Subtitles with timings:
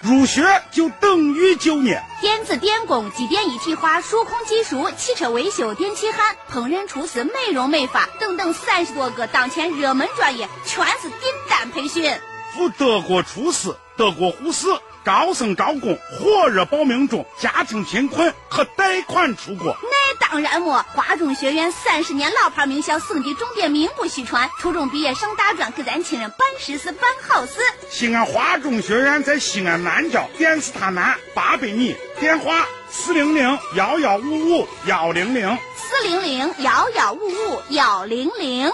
[0.00, 2.02] 入学就等于就业。
[2.20, 12.12] 电子电工、机电一体化、数控技术、汽车维修、电气焊、烹饪厨师、美容美发等等三十多个当前热门专业，全是订单培训。
[12.54, 14.66] 赴德国厨师、德国护士。
[15.06, 17.24] 招生招工，火热报名中。
[17.38, 19.76] 家庭贫困，可贷款出国。
[19.80, 24.50] 那当然么，华中学院三十年老牌名校，省级重点名不虚传。
[24.58, 27.60] 初中毕业上大专，给咱亲人办实事、办好事。
[27.88, 38.72] 西安华中学院在西安南郊电视塔南八百米，电话四零零幺幺五五幺零零四零零幺幺五五幺零零。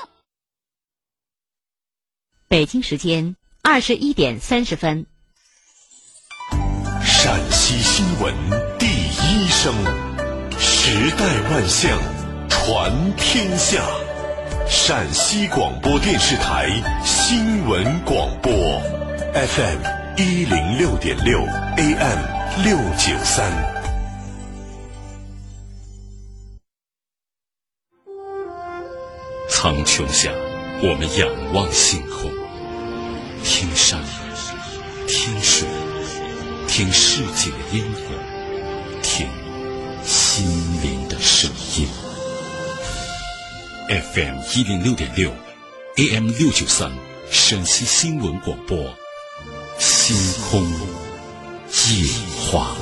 [2.49, 5.05] 北京时间二十一点三十分。
[7.25, 8.35] 陕西新闻
[8.81, 9.73] 第一声，
[10.59, 11.97] 时代万象，
[12.49, 13.81] 传天下。
[14.69, 16.69] 陕西广播电视台
[17.05, 18.53] 新闻广播
[19.35, 19.79] ，FM
[20.17, 21.39] 一零六点六
[21.77, 22.19] ，AM
[22.65, 23.53] 六九三。
[29.49, 30.33] 苍穹下，
[30.83, 32.29] 我们仰望星空，
[33.45, 34.01] 听山，
[35.07, 35.69] 听水。
[36.75, 38.01] 听世界的烟火，
[39.03, 39.29] 听
[40.03, 40.47] 心
[40.83, 41.87] 灵的声音。
[43.91, 45.31] FM 一零六点六
[45.99, 46.91] ，AM 六九三，
[47.31, 48.79] 陕西新闻广播，
[49.79, 52.09] 星空夜
[52.51, 52.75] 话。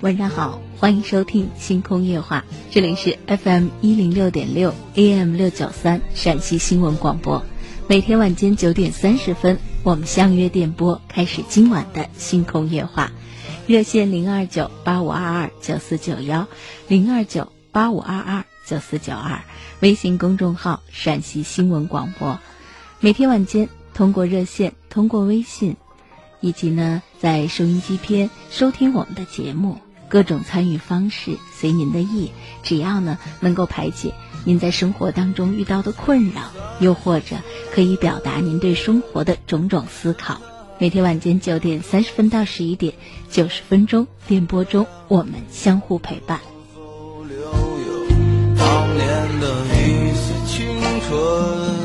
[0.00, 7.44] 晚上好，欢迎收听星空夜话，这里是 FM 一零六点六 AM 六九三陕西新闻广播。
[7.86, 13.12] 每天晚间九点三十分，我们相约电波，开始今晚的星空夜话。
[13.66, 16.48] 热线零二九八五二二九四九幺，
[16.88, 19.42] 零二九八五二二九四九二。
[19.80, 22.38] 微信公众号陕西新闻广播。
[23.00, 25.76] 每天晚间通过热线，通过微信，
[26.40, 29.78] 以及呢在收音机边收听我们的节目。
[30.06, 32.30] 各种参与方式随您的意，
[32.62, 34.12] 只要呢能够排解
[34.44, 36.42] 您在生活当中遇到的困扰，
[36.80, 37.36] 又或者
[37.72, 40.42] 可以表达您对生活的种种思考。
[40.78, 42.92] 每天晚间九点三十分到十一点，
[43.30, 46.40] 九十分钟电波中，我们相互陪伴。
[49.30, 51.80] 当年的一丝青春。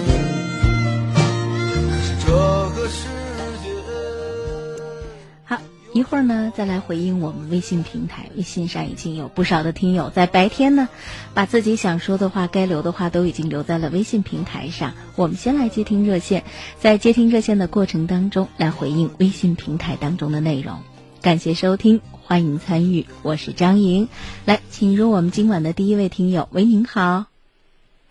[5.94, 8.30] 一会儿呢，再来回应我们微信平台。
[8.36, 10.90] 微信上已经有不少的听友在白天呢，
[11.34, 14.92] 把自己想说的话、该留的话都已经留在了微信平台上。
[15.16, 16.44] 我们先来接听热线，
[16.82, 20.80] 在接听热线的过程当中，来回应微信平台当中的内容。
[21.22, 24.10] 感谢收听，欢迎参与，我是张莹。
[24.44, 26.50] 来，请入我们今晚的第一位听友。
[26.52, 27.35] 喂，您好。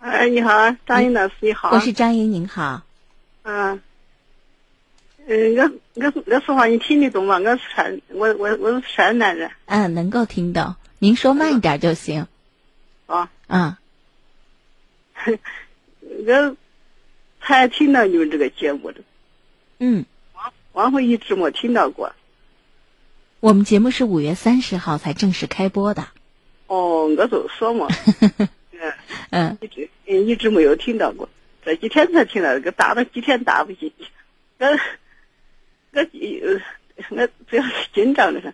[0.05, 0.51] 哎，你好，
[0.85, 1.71] 张英老师，你好。
[1.71, 2.83] 我是张英，您好。
[3.41, 3.81] 嗯。
[5.25, 5.63] 嗯，我
[5.95, 7.39] 我我说话你听得懂吗？
[7.39, 9.49] 我是山，我我我是山南人。
[9.65, 10.75] 嗯，能够听懂。
[10.99, 12.27] 您说慢一点就行。
[13.07, 13.31] 啊。
[13.47, 13.75] 嗯。
[15.99, 16.55] 我
[17.41, 19.01] 才听到你们这个节目的。
[19.79, 20.05] 嗯。
[20.35, 22.13] 往往回一直没听到过。
[23.39, 26.09] 我们节目是五月三十号才正式开播的。
[26.67, 27.87] 哦，我就说嘛。
[28.21, 28.93] 嗯。
[29.31, 29.57] 嗯。
[29.61, 31.29] 一直嗯一直没有听到过，
[31.63, 34.05] 这几天才听到，个打了几天打不进去。
[34.59, 34.67] 我。
[35.93, 38.53] 我我主要是紧张的是，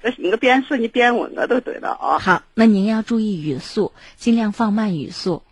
[0.00, 2.20] 那那个边说你边问我都对了啊。
[2.20, 5.42] 好，那您要注意语速，尽量放慢语速，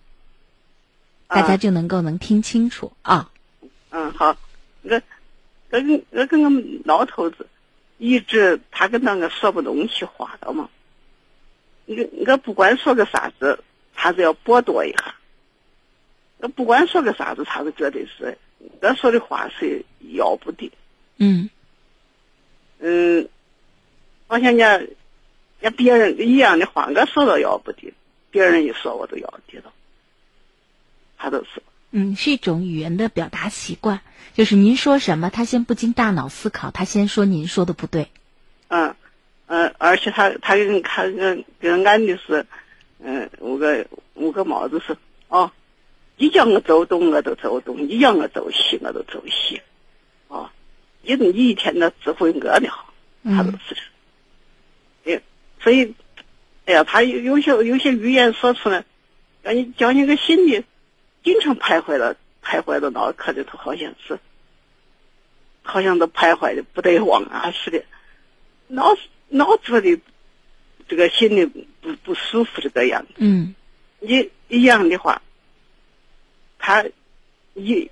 [1.26, 3.30] 大家就能够能听清楚啊。
[3.90, 4.36] 嗯，好，
[4.82, 5.02] 我
[5.70, 7.48] 我跟我跟我们老头子
[7.98, 10.68] 一直他跟那个说不东西话的嘛。
[11.86, 13.64] 我我不管说个啥子，
[13.94, 15.14] 他都要剥夺一下。
[16.38, 18.38] 我不管说个啥子，他都觉得是
[18.80, 20.70] 我说的话是要不得。
[21.16, 21.50] 嗯。
[22.80, 23.28] 嗯，
[24.28, 24.96] 好像人
[25.60, 27.92] 家别人一样的话，我说到要不得，
[28.30, 29.72] 别人一说我都要得了。
[31.16, 31.62] 他都是。
[31.90, 34.00] 嗯，是一种语言的表达习惯，
[34.34, 38.08] 就是您说什么，他先不经大脑思考，他先说您说的不对。
[38.68, 38.94] 嗯，
[39.46, 42.46] 嗯，而且他他跟他跟跟俺的是，
[43.00, 44.96] 嗯，五个五个帽子是
[45.28, 45.50] 哦，
[46.18, 49.62] 你叫我走东我都走东，你叫我走西我都走西，
[50.26, 50.50] 哦，
[51.02, 52.92] 你你一天都指挥我的好，
[53.24, 53.76] 他都是
[55.04, 55.22] 这，哎，
[55.60, 55.94] 所以，
[56.66, 58.84] 哎呀，他有有些有些语言说出来，
[59.42, 60.64] 让你叫你个心里。
[61.24, 64.18] 经常徘徊了，徘徊到脑壳里头，好像是，
[65.62, 67.84] 好像都徘徊的不得往啊似的，
[68.68, 68.96] 脑
[69.28, 70.00] 脑子里
[70.88, 73.14] 这个心里不不舒服这个样子。
[73.18, 73.54] 嗯，
[73.98, 75.20] 你一样的话，
[76.58, 76.84] 他
[77.54, 77.90] 一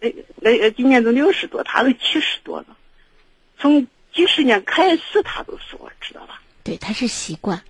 [0.00, 2.76] 那那今年都六十多，他都七十多了，
[3.58, 6.40] 从几十年开始他都说，知道吧？
[6.62, 7.62] 对，他是习惯。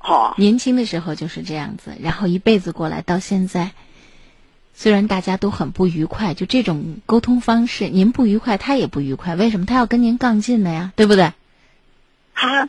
[0.00, 3.72] 哦，年轻的时候就是这样子，然后一辈子过来到现在，
[4.74, 10.92] 虽然大家都很不愉快，就这种沟通方式，您不愉快，他也不愉快，为什么他要跟您杠劲呢呀？
[10.96, 11.32] 对不对？
[12.32, 12.68] 他，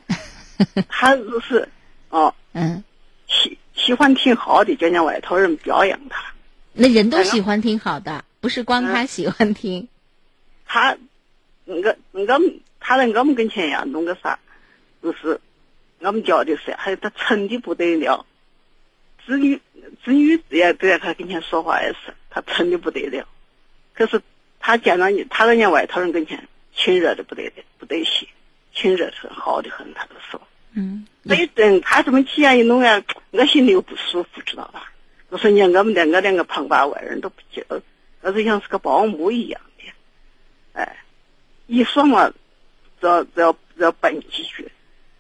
[0.87, 1.69] 他就是
[2.09, 2.83] 哦，嗯，
[3.27, 6.23] 喜喜欢听好的，叫人家外头人表扬他。
[6.73, 9.87] 那人都喜欢听好的，不是光他喜欢听。
[10.65, 10.95] 他，
[11.65, 11.75] 我
[12.11, 14.37] 我们他在我们跟前呀，弄个啥，
[15.01, 15.39] 就是。
[16.01, 18.25] 我们教的是，还有他沉的不得了，
[19.25, 19.57] 子女
[20.01, 23.27] 子女也都在他跟前说话也是，他沉的不得了。
[23.93, 24.21] 可是
[24.61, 28.25] 他见到你，他在人家外头人跟前亲热的不得了，不得行，
[28.73, 30.41] 亲热是好的很，他都说。
[30.73, 31.05] 嗯。
[31.25, 34.91] 所以等他这么体验一弄啊，我心里又不舒服，知道吧？
[35.29, 37.63] 我说你我们两个两个旁观外人都不接，
[38.21, 39.83] 我就像是个保姆一样的。
[40.73, 41.03] 哎，
[41.67, 42.33] 一说嘛，
[43.01, 44.71] 要要要笨几句。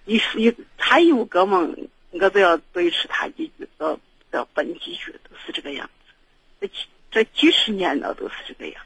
[0.05, 1.75] 一一他有个梦，
[2.09, 3.99] 我都要对持他几句，要
[4.31, 6.13] 要奔几句，都是这个样子。
[6.59, 6.73] 这几
[7.11, 8.81] 这几十年了，都是这个样。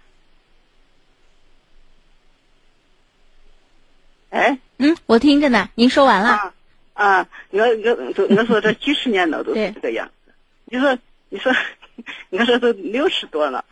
[4.34, 6.54] 哎，嗯，我听着呢，您说完了。
[6.94, 10.34] 啊，我我我说这几十年了都是这个样子。
[10.66, 10.98] 你说
[11.30, 11.54] 你说，
[12.32, 13.64] 我说都六十多了，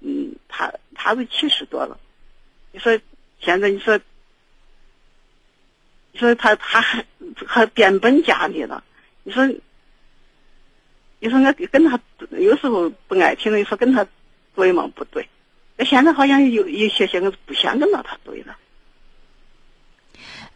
[0.00, 1.96] 嗯，他他都七十多了。
[2.72, 2.98] 你说
[3.40, 3.98] 现在你说。
[6.12, 7.06] 你说他他还
[7.46, 8.82] 还变本加厉了，
[9.22, 9.46] 你说，
[11.20, 12.00] 你说我跟他
[12.32, 14.04] 有时候不爱听，你说跟他
[14.56, 14.90] 对吗？
[14.92, 15.28] 不对，
[15.76, 18.56] 那现在好像有有些些我不想跟到他对了。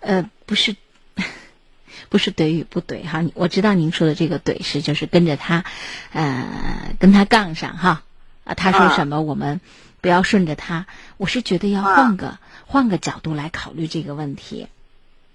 [0.05, 0.77] 呃，不是，
[2.11, 5.65] 不是怼与不怼哈，我知道您说的这个怼是就是跟着他，
[6.13, 8.03] 呃，跟他杠上哈
[8.45, 9.61] 啊，他说什么我们
[10.03, 10.87] 不要顺着他，
[11.17, 14.69] 我是觉得要换个换个角度来考虑这个问题。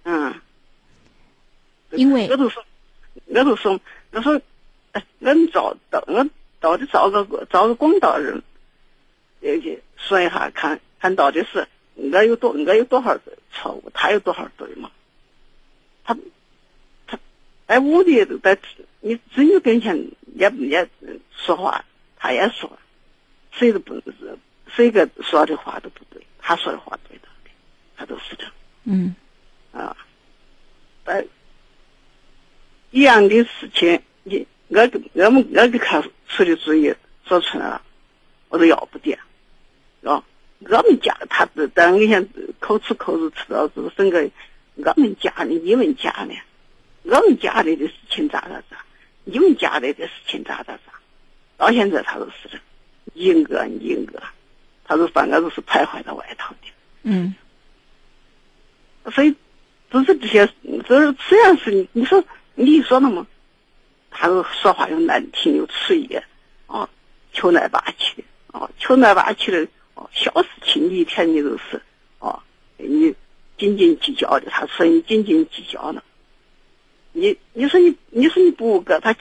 [0.04, 0.36] 嗯，
[1.90, 2.64] 因为我都说，
[3.26, 3.80] 我都说，
[4.12, 4.40] 我说，
[4.92, 6.28] 哎，俺找到我
[6.60, 8.44] 到底找个找个公道人，
[9.42, 13.18] 也去说一下，看看到底是我有多我有多少
[13.52, 14.92] 错误，他有多少对嘛？
[16.04, 16.18] 他
[17.08, 17.20] 他
[17.68, 18.58] 在屋里在
[19.02, 19.98] 你子女跟前
[20.36, 20.90] 也也
[21.32, 21.84] 说话，
[22.18, 22.80] 他也说，
[23.52, 24.38] 谁都不是
[24.68, 27.28] 谁个说的话都不对，他说的话对的，
[27.96, 28.54] 他都是这样。
[28.86, 29.16] 嗯。
[29.72, 29.96] 啊，
[31.04, 31.24] 呃，
[32.90, 34.82] 一样的事情，你我
[35.14, 36.92] 我们我给他出的主意
[37.24, 37.82] 说出来了，
[38.48, 39.14] 我都要不得，
[40.04, 40.24] 啊，
[40.60, 42.28] 我们家他但我想
[42.60, 44.30] 口出口入知道是整个
[44.76, 46.34] 我们家的你们家的，
[47.04, 48.78] 我们家里的事情咋咋咋，
[49.24, 50.94] 你们家里的事情咋咋咋，
[51.58, 52.58] 到现在他都是这，
[53.14, 54.22] 一个一个，
[54.84, 56.72] 他都反正都是徘徊在外头的，
[57.04, 57.36] 嗯，
[59.12, 59.36] 所以。
[59.92, 60.48] 都是这些，
[60.88, 62.24] 就是虽然是你，说
[62.54, 63.26] 你说了嘛，
[64.12, 66.24] 他说话又难听又粗野，
[66.68, 66.88] 啊，
[67.34, 69.68] 求来霸气，啊，求来霸气的，
[70.00, 71.82] 哦，小事情你一天你都是，
[72.20, 72.42] 哦，
[72.78, 73.14] 你
[73.58, 76.02] 斤斤计较的，他说你斤斤计较呢，
[77.12, 79.14] 你你说你你说你不给他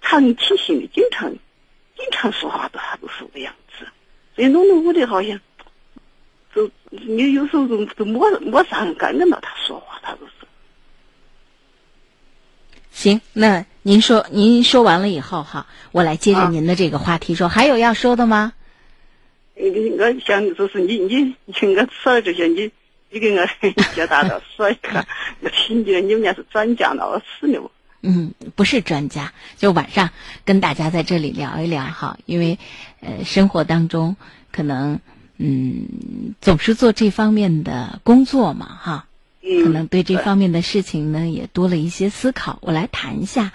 [0.00, 3.86] 长期性的，经常经常说话都他都是个样子，
[4.34, 5.38] 所以弄得我的好像
[6.54, 10.32] 都你有时候都都没没啥人敢跟到他说话，他都是。
[12.92, 18.54] 行，那您说您说完了以后哈，我来接着啊您的这个话题说，还有要说的吗？
[19.56, 22.70] 我想就是你你你我说了这些，你
[23.10, 23.46] 你给我
[23.94, 25.06] 解答的说一个，
[25.40, 27.60] 我听见你们家是专家呢，我是呢。
[28.06, 30.10] 嗯，不是专家，就晚上
[30.44, 32.58] 跟大家在这里聊一聊哈，因为
[33.00, 34.16] 呃，生活当中
[34.52, 35.00] 可能
[35.38, 39.06] 嗯总是做这方面的工作嘛哈，
[39.40, 42.58] 嗯，可能对这方面的事情呢也多了一些思考。
[42.60, 43.52] 我来谈一下，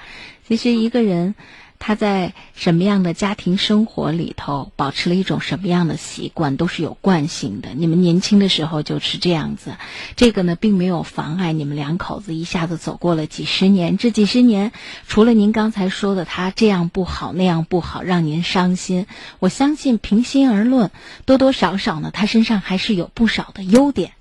[0.48, 1.36] 其实一个人
[1.80, 7.70] 他在什么样的家庭生活里头保持了一种什么样的习惯，都是有惯性的。
[7.74, 9.78] 你们年轻的时候就是这样子，
[10.18, 13.98] 这个呢并没有妨碍你们两口子一下子走过了几十年。
[13.98, 14.74] 这几十年，
[15.08, 19.08] 除了您刚才说的他这样不好那样不好，让您伤心，
[19.40, 20.92] 我相信平心而论，
[21.26, 24.12] 多多少少呢，他身上还是有不少的优点。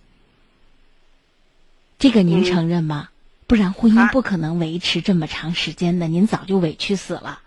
[1.99, 3.09] 这个您嗯承认吗？
[3.49, 7.41] 不然婚姻不可能维持这么长时间的，您早就委屈死了。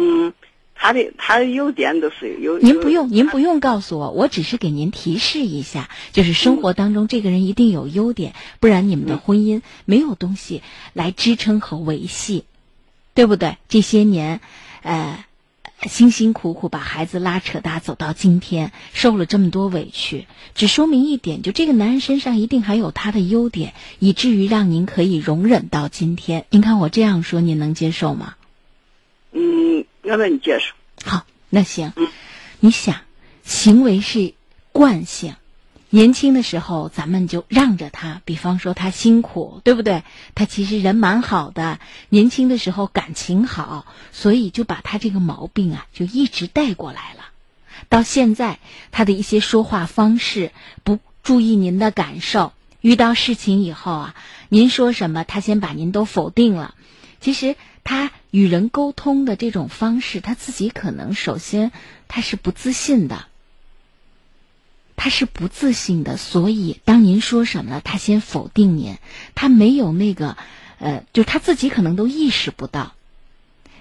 [0.00, 0.32] 嗯，
[0.74, 2.56] 他的他的优点都是有。
[2.60, 10.62] 您不用，您不用告诉我，我只是给您提示一下，就是生活当中这个人一定有优点，不然你们的婚姻没有东西
[10.92, 12.44] 来支撑和维系，
[13.12, 13.56] 对不对？
[13.68, 14.40] 这些年，
[14.82, 15.24] 呃，
[15.82, 26.44] 辛辛苦苦把孩子拉扯大，走到今天，受了这么多委屈，只说明一点，就这个男人身上一定还有他的优点，以至于让您可以容忍到今天。
[26.50, 28.34] 您看我这样说，您能接受吗？
[30.08, 30.74] 嗯，我能接受。
[31.04, 31.92] 好，那行，
[32.60, 32.96] 你想，
[33.44, 34.34] 行为是
[34.72, 35.34] 惯性。
[35.90, 40.02] 年轻的时候，咱们就让着他，比方说他辛苦，对不对？
[40.34, 47.24] 他其实人蛮好的，年轻的时候感情好，所以就把他这个毛病啊，就一直带过来了。
[47.88, 48.58] 到现在，
[48.90, 50.52] 他的一些说话方式
[50.84, 54.14] 不注意您的感受，遇到事情以后啊，
[54.50, 56.74] 您说什么，他先把您都否定了。
[57.20, 61.72] 其实他与人沟通的这种方式，他自己可能首先
[62.08, 63.26] 他是不自信的，
[64.96, 68.98] 他是不自信的，所以当您说什么了，他先否定您，
[69.34, 70.36] 他没有那个，
[70.78, 72.94] 呃，就他自己可能都意识不到。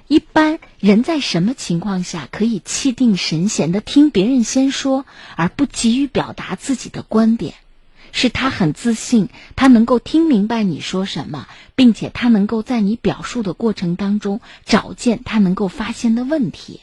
[0.07, 7.55] 一般人在什么情况下可以气定神闲的听别人先说，而不急于表达自己的观点？
[8.11, 16.81] 是他很自信，他能够听明白你说什么，并且他能够在你表述的过程当中找见他能够发现的问题。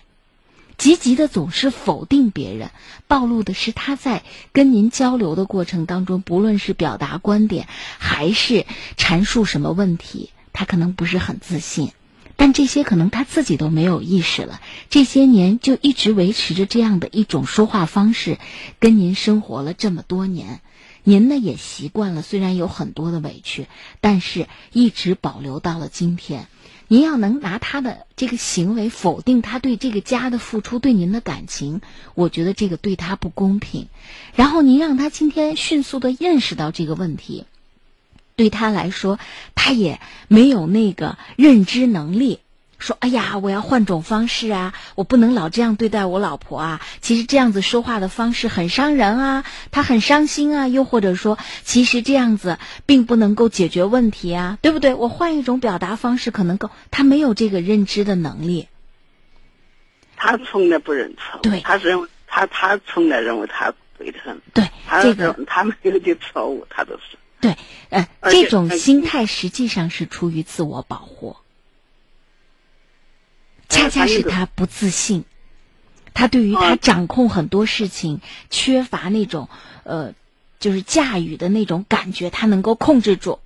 [0.77, 2.71] 积极的总是否定别人，
[3.07, 8.67] 暴露的是他在跟您交流的过程当中，不论是表达观点还是
[8.97, 11.93] 阐述什么问题，他可能不是很自信。
[12.37, 18.39] 但这些可能他自己都没有意识了，这些年就一直维持着这样的一种说话方式，
[18.81, 20.61] 跟您生活了这么多年。
[21.05, 23.67] 您呢也习惯了，虽然有很多的委屈，
[24.01, 26.49] 但是一直保留到了今天。
[26.89, 31.81] 您要能拿他的这个行为否定他对这个家的付出，对您的感情，
[32.15, 33.89] 我觉得这个对他不公平。
[34.35, 37.47] 然后您让他今天迅速的认识到这个问题，
[38.37, 39.19] 对他来说，
[39.55, 42.41] 他也没有那个认知能力。
[42.85, 44.75] 说：“哎呀，我要换种方式啊！
[44.95, 46.83] 我不能老这样对待我老婆啊！
[47.01, 50.69] 其实这样子说话的方式很伤人啊，她很伤心啊。
[50.69, 54.93] 又或者说，其实这样子并不能够解决问题啊，对不对？
[54.93, 56.71] 我换一种表达方式可能够。
[56.91, 58.69] 他没有这个认知的能力。
[60.17, 67.17] 他从来不认错，对他认为他他从来认为他对的很，对他这个他没有的错误，他都是。
[67.41, 67.57] 对，
[67.89, 71.37] 呃，这种心态实际上是出于自我保护，
[73.69, 75.25] 恰恰是他不自信，
[76.13, 79.49] 他对于他啊掌控很多事情缺乏那种
[79.83, 80.15] 呃，
[80.61, 83.41] 就是驾驭的那种感觉，他能够控制住，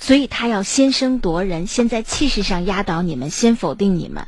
[0.00, 4.26] 所以他要先声夺人，先在气势上压倒你们，先否定你们。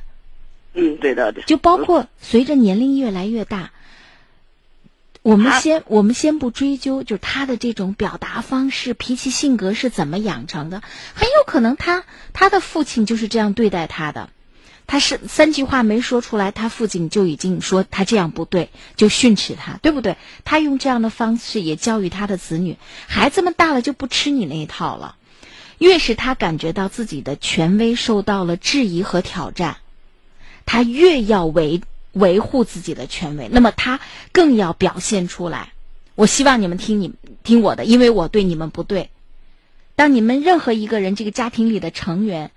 [0.75, 1.45] 嗯，对的，对。
[1.45, 3.71] 就包括随着年龄越来越大，
[5.23, 10.83] 我们先我们先不追究，就是他的这种表达方式、脾气、性格是怎么养成的，
[11.15, 14.31] 很有可能他他的父亲就是这样对待他的。
[14.87, 20.17] 他是三句话没说出来，他父亲就已经说他这样不对，就训斥他，对不对？
[20.45, 22.77] 他用这样的方式也教育他的子女，
[23.07, 25.17] 孩子们大了就不吃你那一套了。
[25.79, 29.79] 越是他感觉到自己的权威受到了质疑和挑战，
[30.67, 31.81] 他越要维
[32.13, 34.01] 维护自己的权威，那么他
[34.33, 35.73] 更要表现出来。
[36.15, 37.13] 我希望你们听你
[37.43, 39.11] 听我的，因为我对你们不对。
[39.97, 42.53] 当你们任何一个人这个家庭里的成员，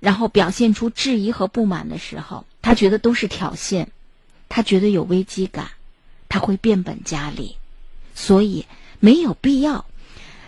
[0.00, 3.86] 然后表现出质疑和不满的时候，他觉得都是挑衅，
[4.48, 5.68] 他觉得有危机感，
[6.28, 7.56] 他会变本加厉。
[8.14, 8.66] 所以
[9.00, 9.84] 没有必要。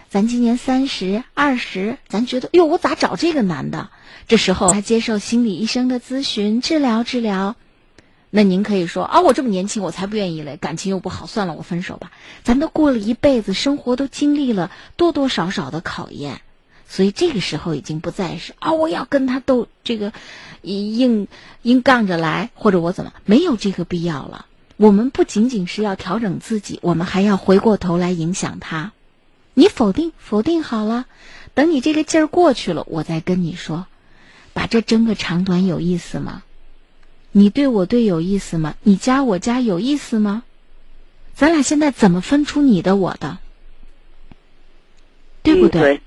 [0.08, 3.90] 咱今年三十二十，咱觉得哟，我咋找这个男的？
[4.26, 7.54] 这时候他接受心理医生的咨询治疗治疗，
[8.30, 12.10] 那您可以说啊，我这么年轻，我才不愿意嘞，感情又不好，算了，我分手吧。
[12.42, 16.40] 咱都过了一辈子，生活都经历了多多少少的考验，
[16.92, 20.12] 所以这个时候已经不再是啊，我要跟他斗这个
[20.60, 21.28] 硬
[21.62, 24.46] 硬杠着来，或者我怎么没有这个必要了。
[24.76, 28.90] 我们不仅仅是要调整自己，我们还要回过头来影响他。
[29.54, 31.06] 你否定否定好了，
[31.54, 33.86] 等你这个劲儿过去了，我再跟你说，
[34.52, 36.42] 把这争个长短有意思吗？
[37.30, 38.74] 你对我对有意思吗？
[38.82, 40.42] 你加我加有意思吗？
[41.36, 43.38] 咱俩现在怎么分出你的我的？
[45.44, 46.00] 对不对？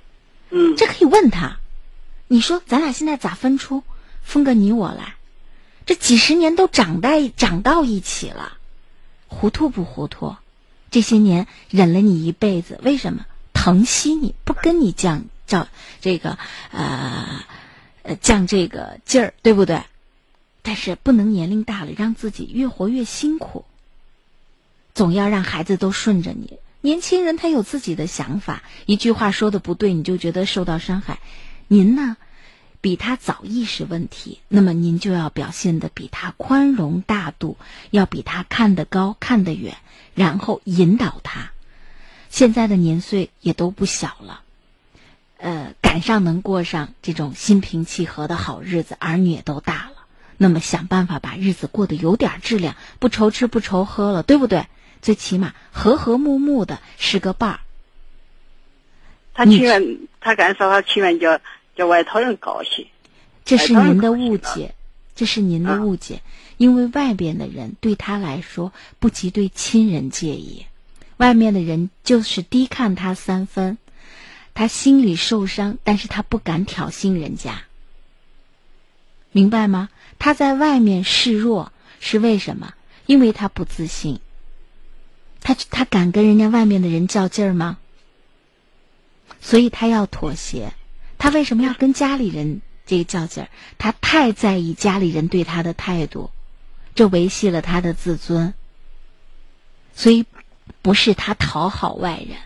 [0.54, 1.58] 嗯，这可以问他。
[2.28, 3.84] 你说咱俩现在咋分出？
[4.22, 5.16] 分个你我来？
[5.86, 8.58] 这几十年都长在长到一起了，
[9.28, 10.36] 糊涂不糊涂？
[10.92, 13.26] 这些年忍了你一辈子，为什么？
[13.54, 15.68] 疼惜你不跟你犟叫
[16.02, 16.38] 这个
[16.72, 17.44] 呃
[18.04, 19.82] 呃犟这个劲儿，对不对？
[20.62, 23.66] 但是不能年龄大了让自己越活越辛苦。
[24.94, 26.60] 总要让孩子都顺着你。
[26.86, 31.20] 年轻人他有自己的想法，一句话说的不对，你就觉得受到伤害。
[31.70, 32.18] 您呢，
[32.82, 37.56] 比他早意识问题，那么您就要表现的比他宽容大度，
[37.90, 39.78] 要比他看得高看得远，
[40.14, 41.52] 然后引导他。
[42.30, 44.42] 现在的年岁也都不小了，
[45.38, 50.04] 呃，赶上能过上这种心平气和的好日子，儿女也都大了，
[50.36, 54.68] 那么想办法把日子过得有点质量，不愁吃不愁喝了，对不对？
[55.04, 57.60] 最起码和和睦睦的是个伴儿。
[59.36, 60.70] 他情愿他干啥？
[60.70, 61.40] 他情愿叫
[61.76, 62.88] 叫外头人高兴。
[63.44, 64.74] 这是您的误解，
[65.16, 66.22] 这是您的误解，
[66.58, 70.66] 因为外边的人对他来说不及对亲人介意。
[71.18, 73.78] 外面的人就是低看他三分，
[74.54, 77.64] 他心里受伤，但是他不敢挑衅人家，
[79.32, 79.90] 明白吗？
[80.20, 82.74] 他在外面示弱是为什么？
[83.06, 84.22] 因为他不自信。
[85.44, 87.78] 他他敢跟人家外面的人较劲儿吗？
[89.40, 90.74] 所以他要妥协。
[91.20, 93.50] 他为什么要跟家里人这个较劲儿？
[93.78, 96.32] 他太在意家里人对他的态度，
[96.96, 98.56] 这维系了他的自尊。
[99.94, 100.26] 所以。
[100.82, 102.38] 不是他讨好外人，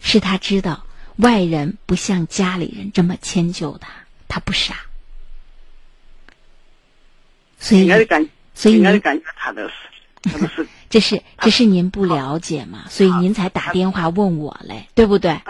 [0.00, 3.88] 是他知道外人不像家里人这么迁就他，
[4.28, 4.80] 他不傻。
[7.58, 7.86] 所以，
[8.54, 12.84] 所以您感觉他都是，是这是这是您不了解嘛？
[12.90, 15.40] 所以您才打电话问我嘞，对不对？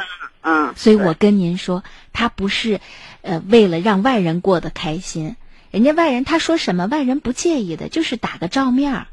[0.42, 0.72] 嗯。
[0.76, 2.80] 所以我跟您说，他不是
[3.22, 5.34] 呃为了让外人过得开心，
[5.70, 9.06] 人家外人他说什么，外人不介意的，就是打个照面儿。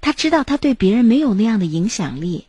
[0.00, 2.46] 他知道他对别人没有那样的影响力，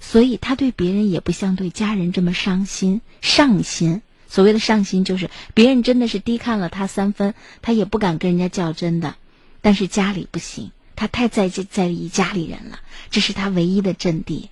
[0.00, 4.02] 所以他对别人也不像对家人这么伤心上心。
[4.28, 9.14] 所谓的上心，就是别人真的是低看了他三分，他也不敢跟人家较真的。
[9.60, 12.80] 但是家里不行，他太在在意家里人了，
[13.10, 14.50] 这是他唯一的阵地。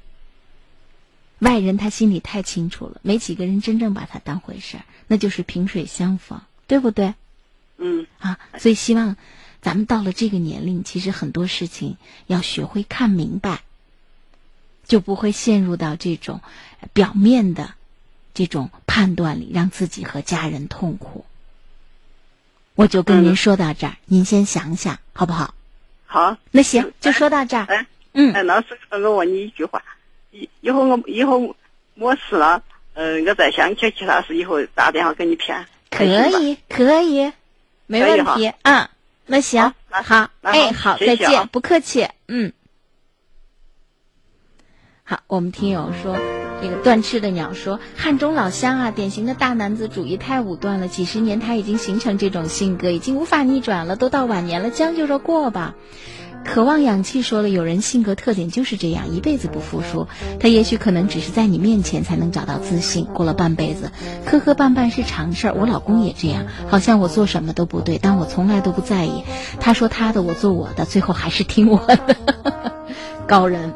[1.40, 7.14] 外人他心里太清楚了，没几个人真正把他当回事儿，那就是萍水相逢，对不对？
[7.78, 9.16] 嗯啊，所以希望。
[9.64, 13.62] 咱们到了这个年龄，其实很多事情要学会看明白，
[14.87, 16.42] 就不会陷入到这种
[16.92, 17.72] 表面的
[18.35, 21.24] 这种判断里，让自己和家人痛苦。
[22.74, 25.54] 我就跟您说到这儿，您先想想好不好？
[26.14, 27.64] 好，那行，就说到这儿。
[27.64, 29.83] 哎，嗯，哎，老师，我问你一句话，
[30.31, 31.57] 以以后我以后
[31.94, 35.66] 没事了，嗯，我再想起其他事，以后打电话给你骗。
[35.90, 37.33] 可以，可以，
[37.88, 38.88] 没问题，嗯。
[39.27, 42.53] 那行好，哎，好，再见，不客气，嗯。
[45.03, 46.16] 好，我们听友说，
[46.64, 55.74] 这个断翅的鸟说，汉中老乡啊，典型的大男子主义，太武断了，几十年他已经形成这种性格，已经无法逆转了，都到晚年了，将就着过吧。
[56.42, 60.09] 渴望氧气说了，有人性格特点就是这样，一辈子不服输。
[60.40, 63.92] 他也许可能只是在你面前才能找到自信，过了半辈子，
[64.24, 65.55] 磕磕绊绊是常事儿。
[65.55, 69.22] 我老公也这样，好像我做什么都不对，但我从来都不在意。
[69.61, 72.16] 他说他的，我做我的，最后还是听我的。
[73.29, 73.74] 高人。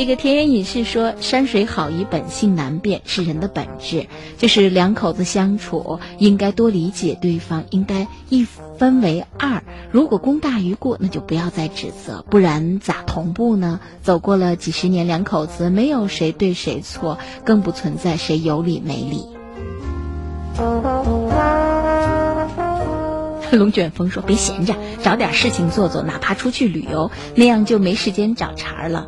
[0.00, 4.06] 这个田园隐士说：“山水好与本性难辨是人的本质，
[4.38, 8.46] 就是两口子相处应该多理解对方，应该一
[8.78, 9.62] 分为二。
[9.92, 13.78] 如果功大于过，那就不要再指责，不然咋同步呢？
[14.02, 19.26] 走过了几十年，两口子没有谁对谁错，更不存在谁有理没理。
[23.52, 29.06] ”龙卷风说：“别闲着，找点事情做做，哪怕出去旅游，那样就没时间找茬了。”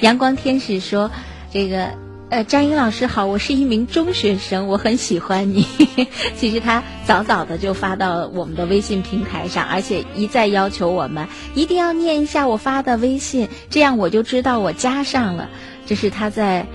[0.00, 1.10] 阳光天使说
[1.52, 1.90] ：“这个。”
[2.30, 5.66] 呃，张英老师好，我是一名中学生，我很喜欢你。
[6.38, 15.50] 其实他早早的就发到我们的微信平台上，而且一再要求我们一定要念一下我发的微信，这样我就知道我加上了。
[15.86, 16.68] 这是他在。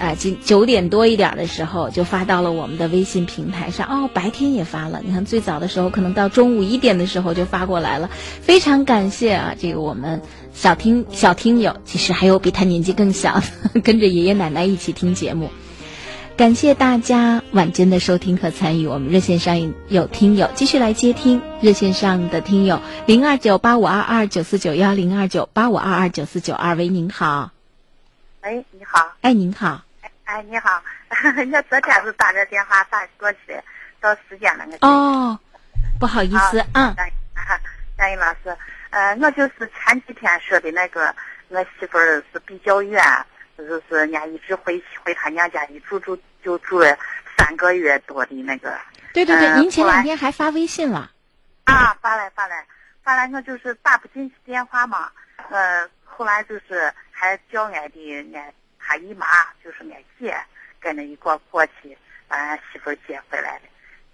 [0.00, 5.02] 啊，今九点多一点的时候就发到了我们的微信平台上哦，白天也发了。
[5.04, 8.08] 你看最早的时候，可能到中午一点的时候就发过来了，
[8.40, 9.54] 非常感谢啊！
[9.60, 10.22] 这个我们
[10.54, 13.38] 小听小听友，其实还有比他年纪更小
[13.74, 15.50] 的， 跟着爷爷奶奶一起听节目。
[16.34, 18.86] 感谢大家晚间的收听和参与。
[18.86, 27.50] 我们热线上有听友继续来接听，热线上的听友零二九八五二二九四九幺零二九八五二二九四九二，喂，您好。
[28.42, 29.12] 喂，你好。
[29.20, 29.82] 哎，您好。
[30.30, 33.60] 哎，你好， 我昨天是打这电话打过去，
[34.00, 35.36] 到时间了，我哦，
[35.98, 36.94] 不好意思啊，
[37.98, 38.56] 张毅老师，
[38.90, 41.12] 呃，我就是前几天说的那个，
[41.48, 43.02] 我媳妇儿是比较远，
[43.58, 46.96] 就是人家一直回回她娘家一住住就住了
[47.36, 48.78] 三个月多的那个。
[49.12, 51.10] 对对对，您前两天还发微信了。
[51.64, 52.64] 啊，发来发来
[53.02, 55.10] 发来，我就是打不进去电话嘛，
[55.50, 58.54] 呃，后来就是还叫俺的俺。
[58.90, 59.24] 他姨妈
[59.62, 60.36] 就是俺姐
[60.80, 63.68] 跟着一块过去把俺媳妇接回来的。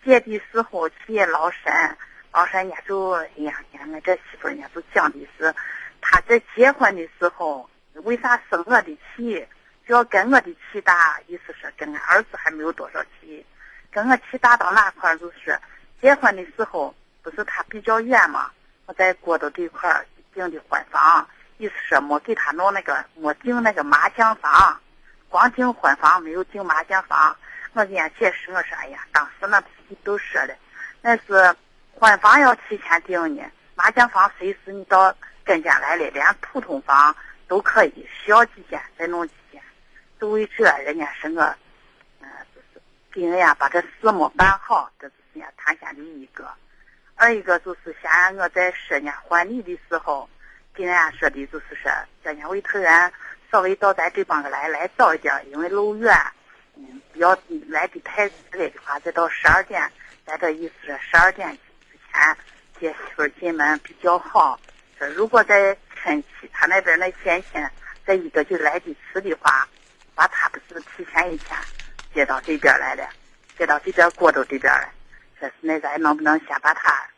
[0.05, 1.97] 接的时候去老山，
[2.31, 5.55] 老山家就哎呀，俺这媳妇家就讲的是，
[6.03, 7.71] 他在结婚的时候
[8.03, 9.49] 为啥生我的气，
[9.89, 13.47] 就要跟我的气大，意思是跟俺儿子还没有多少气，
[13.91, 15.59] 跟我气大到哪块就是
[16.03, 18.51] 结婚的时候不是他比较远嘛，
[18.85, 21.27] 我在郭头这块订的婚房。
[21.59, 24.79] 意思是没给他弄那个，没订那个麻将房，
[25.29, 27.35] 光订婚房没有订麻将房。
[27.73, 29.63] 我跟人家解释，我说哎呀，当时那
[30.05, 30.55] 都说的，
[31.01, 31.57] 那是
[31.95, 33.43] 婚房要提前订呢，
[33.75, 35.15] 麻将房随时你到
[35.45, 37.17] 跟前来了，连普通房
[37.49, 39.63] 都可以，需要几间再弄几间。
[40.21, 41.43] 就为这，人家是我，
[42.21, 46.47] 嗯，就是给人家把这事没办好，这是人家谈下的一个。
[47.15, 50.29] 二一个就是现在我在说人家，婚礼的时候。
[50.77, 51.91] 跟人家说的就是说，
[52.23, 53.13] 叫人家委托人
[53.51, 56.15] 稍微到咱这帮个来来早一点，因为路远，
[56.77, 57.37] 嗯，不要
[57.69, 59.91] 来的太迟了的话，再到十二点，
[60.27, 61.51] 咱这意思是十二点
[61.91, 62.37] 之前
[62.79, 64.61] 接媳妇进门比较好。
[64.99, 67.67] 说如果在亲戚他那边那先亲
[68.05, 69.67] 再一个就来的迟的话，
[70.15, 71.59] 把他不是提前一天
[72.13, 73.09] 接到这边来了，
[73.57, 74.93] 接到这边过州这边来，
[75.41, 77.09] 说是那咱能不能先把他，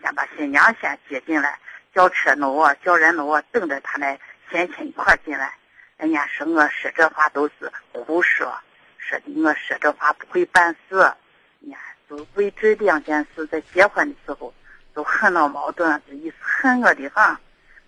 [0.00, 1.58] 先把新娘先接进来。
[1.94, 4.18] 叫车弄我，叫人弄我，等着他那
[4.50, 5.52] 先亲一块进来。
[5.96, 8.52] 人家说我说这话都是胡说，
[8.98, 11.12] 说的我说这话不会办事。
[11.58, 14.54] 你看，就为这两件事，在结婚的时候
[14.94, 17.36] 都很闹矛盾，这意思恨我的很。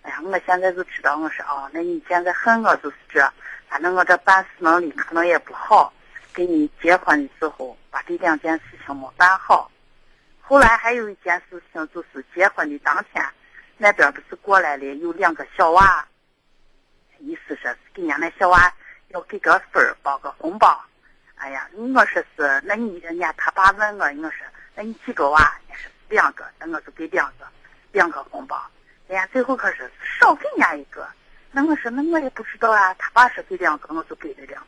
[0.01, 3.31] 哎呀，我现在就知道，我说哦，那你现在恨我就是这，
[3.69, 5.93] 反正我这办事能力可能也不好，
[6.33, 9.71] 给你结婚的时候把这两件事情没办好。
[10.41, 13.23] 后来还有一件事情，就是结婚的当天。
[13.81, 16.07] 那边不是过来了，有两个小娃，
[17.17, 18.71] 意思是给人家那小娃
[19.07, 20.79] 要给个分儿，包个红包。
[21.33, 25.39] 哎呀，我说是，那你人家他爸问我，我说那你几个娃？
[25.67, 27.47] 人家说两个，那我就给两个，
[27.91, 28.63] 两个红包。
[29.07, 31.07] 人家最后可是少给人家一个，
[31.51, 32.93] 那我说那我也不知道啊。
[32.99, 34.67] 他爸说给两个，我就给了两个。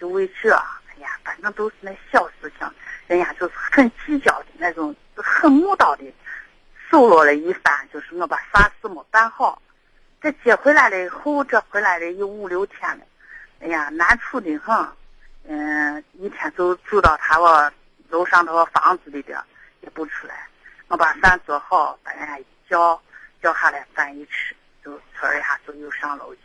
[0.00, 2.66] 就为这，哎呀，反正都是那小事情，
[3.06, 6.10] 人家就是很计较的那种，很木道的。
[6.94, 9.60] 走了了一番，就是我把啥事没办好。
[10.20, 13.04] 这接回来了以后，这回来了有五六天了。
[13.58, 14.88] 哎呀，难处的很。
[15.42, 17.72] 嗯，一天就住到他我
[18.10, 19.36] 楼上头房子里边，
[19.80, 20.46] 也不出来。
[20.86, 23.02] 我把饭做好，把人家一叫，
[23.42, 24.54] 叫下来饭一吃，
[24.84, 26.40] 就呲一下就又上楼去，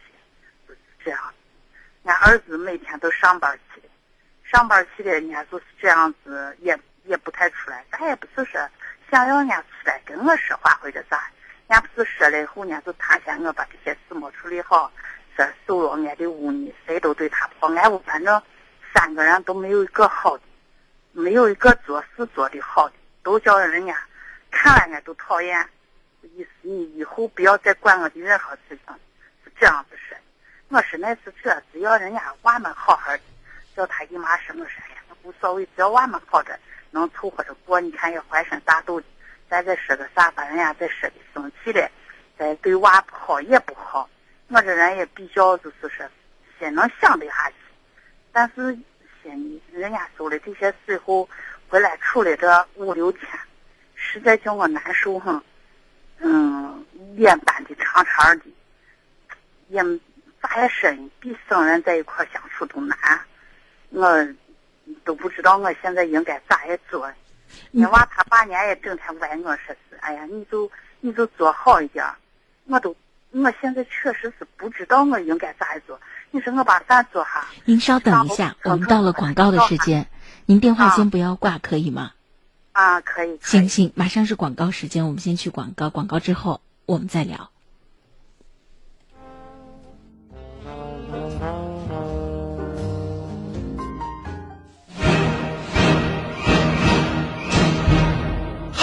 [0.68, 0.74] 就
[1.06, 1.20] 这样。
[2.06, 3.84] 俺儿子每天都上班去，
[4.44, 7.86] 上班去的，人家就是这样子，也也不太出来。
[7.92, 8.60] 咱也不是说。
[9.10, 11.18] 想要人家出来跟我说话或者咋，
[11.68, 14.92] 人家不是说了以后，人家就谈下我把这些事没处理好，
[15.36, 17.74] 说收了俺的屋呢，谁都对他不好。
[17.74, 18.42] 俺屋反正
[18.94, 20.44] 三个人都没有一个好的，
[21.12, 23.98] 没有一个做事做的好的，都叫人家
[24.52, 25.68] 看了俺都讨厌。
[26.22, 28.96] 意思你以后不要再管我的任何事情，
[29.44, 30.16] 是这样子说。
[30.68, 33.22] 我说那是这，只要人家娃们好好的，
[33.76, 36.60] 叫他姨妈什么说呀，无所谓，只要娃们好着。
[36.92, 39.06] 能凑合着过，你看也怀身大肚的，
[39.50, 41.90] 咱再说个啥，把人家再说的生气了，
[42.38, 44.10] 再对娃不好也不好。
[44.48, 46.06] 我这人也比较就是说，
[46.58, 47.56] 先能想得下去，
[48.32, 48.78] 但是
[49.22, 51.30] 心人家走了这些事后，
[51.68, 53.28] 回来处了这五六天，
[53.94, 55.44] 实在叫我难受哈。
[56.20, 58.46] 嗯，脸板的长长的，
[59.68, 59.82] 也
[60.42, 60.92] 咋也说？
[61.20, 62.98] 比生人在一块相处都难。
[63.90, 64.08] 我
[65.04, 67.12] 都不知道我现在应该咋样做。
[67.72, 70.70] 你娃他爸年也整天问我说是，哎呀，你就
[71.02, 72.06] 你就做好一点。
[72.66, 72.96] 我都
[73.32, 76.00] 我现在确实是不知道我应该咋做。
[76.32, 77.48] 你说我把饭做哈？
[77.66, 80.08] 您稍等一下，我们到了广告的时间，
[80.46, 82.12] 您电话先不要挂，可以吗？
[82.74, 83.40] 啊，可以。
[83.42, 87.50] 行行，马上是广告时间，我们先去广告，广告之后我们再聊。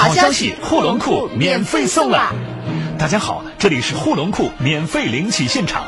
[0.06, 2.32] 好消息，护龙裤免费送了！
[2.96, 5.82] 大家好，这里是护龙裤免费领取现场。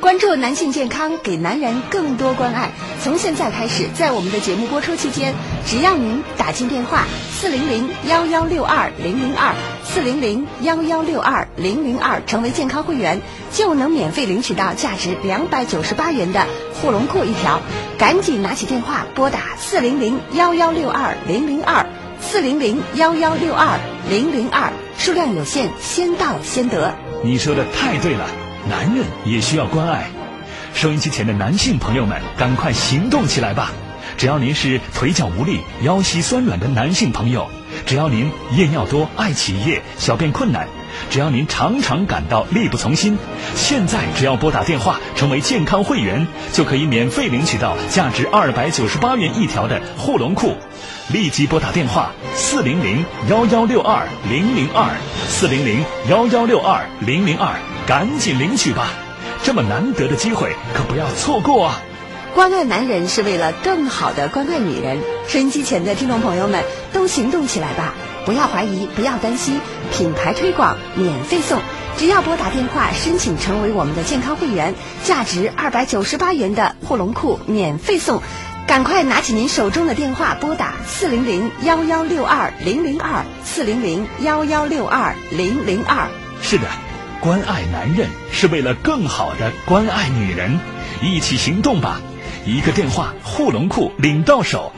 [0.00, 2.70] 关注男性健康，给男人更多关爱。
[3.02, 5.34] 从现在开始，在我们的节目播出期间，
[5.66, 16.46] 只要您打进电话四零零幺幺六二零零二四零零幺幺六二零零二，成为健康会员，就能免费领取到价值两百九十八元的
[16.80, 17.60] 护龙裤一条。
[17.98, 21.86] 赶紧拿起电话拨打四零零幺幺六二零零二
[22.26, 26.94] 四零零幺幺六二零零二，数量有限，先到先得。
[27.22, 28.26] 你说的太对了。
[28.68, 30.08] 男人也需要关爱，
[30.72, 33.72] 收音机前的男性朋友们，赶快行动起来吧！
[34.16, 37.46] 只要您是腿脚无力、腰膝酸软的男性朋友，
[37.84, 40.66] 只要您夜尿多、爱起夜、小便困难，
[41.10, 43.18] 只要您常常感到力不从心，
[43.54, 50.54] 现在只要拨打电话成为健康会员，就可以免费领取到价值二百九十八元一条的护龙裤。
[51.12, 54.88] 立即拨打电话四零零幺幺六二零零二
[55.28, 57.54] 四零零幺幺六二零零二。
[57.86, 58.88] 赶紧领取吧，
[59.42, 61.82] 这么难得的机会可不要错过啊！
[62.34, 64.98] 关爱男人是为了更好的关爱女人。
[65.28, 67.92] 收音机前的听众朋友们，都行动起来吧！
[68.24, 69.60] 不要怀疑，不要担心，
[69.92, 71.60] 品牌推广免费送，
[71.96, 78.22] 只要拨打电话申请成为我们的健康会员，价值二百九十八元的护龙裤免费送。
[78.66, 86.08] 赶快拿起您手中的电话，拨打四零零幺幺六二零零二四零零幺幺六二零零二。
[86.40, 86.64] 是的。
[87.20, 90.60] 关爱男人是为了更好的关爱女人，
[91.00, 91.98] 一起行动吧！
[92.46, 94.70] 一个电话，护龙裤领到手，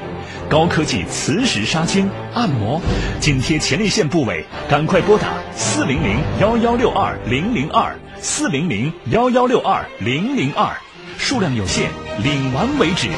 [0.49, 2.81] 高科技磁石杀菌按摩，
[3.19, 10.77] 紧贴前列腺部位，赶快拨打四零零幺幺六二零零二四零零幺幺六二零零二，
[11.19, 11.91] 数量有限，
[12.23, 13.09] 领完为止。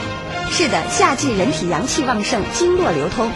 [0.50, 3.30] 是的，夏季人体阳气旺盛，经络流通。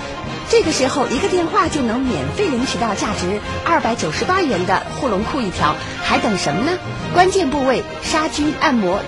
[0.49, 6.79] 这个时候，一个电话就能免费领取到价值二百九十八元的护龙裤一条，还等什么呢？
[7.13, 9.03] 关键部位杀菌按摩，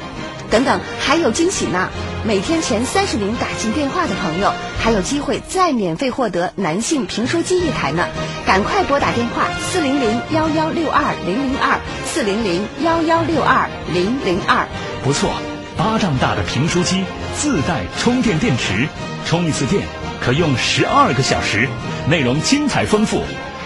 [0.50, 1.88] 等等，还有惊喜呢！
[2.24, 8.06] 每天前三十名打进电话的朋友，还有机会再免费获得男性评书机一台呢！
[8.46, 14.66] 赶快拨打电话四零零幺幺六二零零二四零零幺幺六二零零二。
[15.02, 15.30] 不错，
[15.76, 17.04] 巴掌大的评书机，
[17.36, 18.88] 自带充电电池，
[19.26, 19.82] 充一次电。
[20.20, 21.68] 可用十二个小时，
[22.08, 23.22] 内容精彩丰富，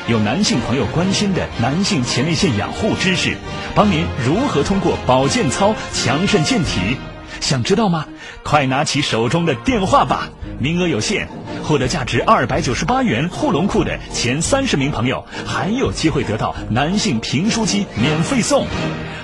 [0.09, 3.37] 有男性朋友关心的男性前列腺养护知识，
[3.75, 6.97] 帮您如何通过保健操强肾健体，
[7.41, 8.07] 想知道吗？
[8.43, 11.29] 快拿起手中的电话吧，名额有限，
[11.63, 18.67] 获得价值二百九十八元护龙裤的前三十名朋友还有机会得到男性评书机免费送，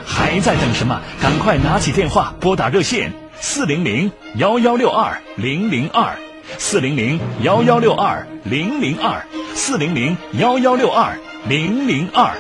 [0.04, 1.00] 还在等什么？
[1.22, 6.18] 赶快拿起电话拨打热线四零零幺幺六二零零二。
[6.58, 12.32] 四零零幺幺六二零零二，四零零幺幺六二零零二。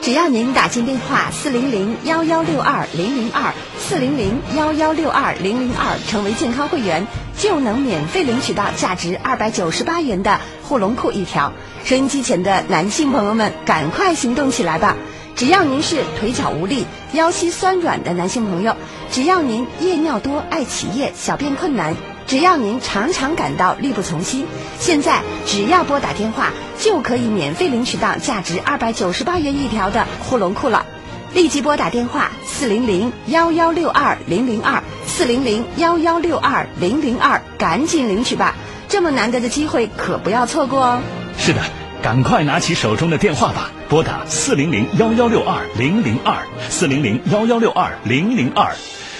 [0.00, 7.06] 只要您打进电话四零零幺幺六二零零二，四零零幺幺六二零零二，成为健康会员，
[7.38, 11.52] 就能免费领取到价值二百九十八元的护龙裤一条。
[11.84, 14.96] 收音机前的男性朋友们，赶快行动起来吧！
[15.36, 18.76] 只要您是腿脚无力、腰膝酸软的男性朋友，
[19.10, 21.94] 只要您夜尿多、爱起夜、小便困难。
[22.26, 24.46] 只要您常常感到力不从心，
[24.78, 30.86] 现在只要拨打电话就可以免费领取到价值二百九十八元一条的护龙裤了。
[31.34, 38.54] 立即拨打电话四零零幺幺六二零零二四零零幺幺六二零零二，赶紧领取吧！
[38.88, 41.00] 这么难得的机会可不要错过哦。
[41.38, 41.60] 是的，
[42.02, 46.36] 赶快拿起手中的电话吧，拨打四零零幺幺六二零零二
[46.68, 48.74] 四零零幺幺六二零零二。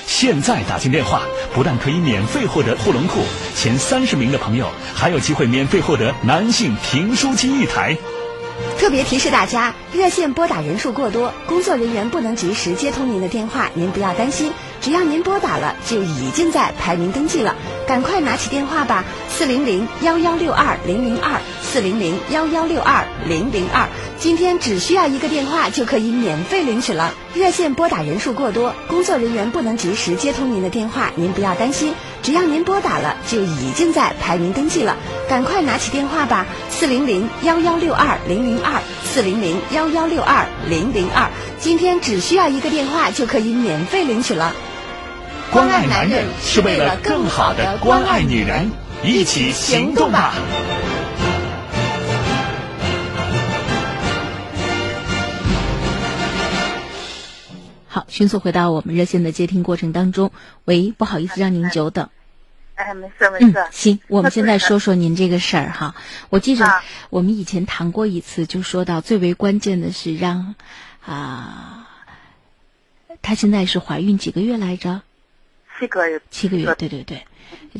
[0.06, 1.22] 现在打进电话，
[1.54, 3.20] 不但可以免费获得护龙裤，
[3.54, 7.96] 前三十名的朋友还有机会免费获得男性评书机一台。
[8.78, 14.52] 特别提示大家，热线拨打人数过多，工作人员不能及时接通您的电话，您不要担心。
[14.82, 17.54] 只要您拨打了，就已经在排名登记了。
[17.86, 23.86] 赶快拿起电话吧，四零零幺幺六二零零二，四零零幺幺六二零零二。
[24.18, 27.14] 今天只需要一个电话就可以免费领取了。
[27.32, 34.96] 热线拨打人数过多，工作人员不能及时接通您的电话，您不要担心，只要您拨打了，就已经在排名登记了。
[35.28, 41.30] 赶快拿起电话吧，四零零幺幺六二零零二，四零零幺幺六二零零二。
[41.60, 44.52] 今天只需要一个电话就可以免费领取了。
[45.52, 48.70] 关爱男人是为了更好的关爱女人，
[49.04, 50.32] 一起行动吧！
[57.86, 60.32] 好，迅速回到我们热线的接听过程当中。
[60.64, 62.08] 喂，不好意思让您久等。
[62.76, 65.94] 哎，没事没嗯事。，行，我们现在说说您这个事儿哈。
[66.30, 70.54] 我记着啊我们以前谈过一次，就说到最为关键的是让
[71.04, 71.86] 啊，
[73.20, 75.02] 她现在是怀孕几个月来着？
[75.82, 77.24] 七个月，七个月，对对对，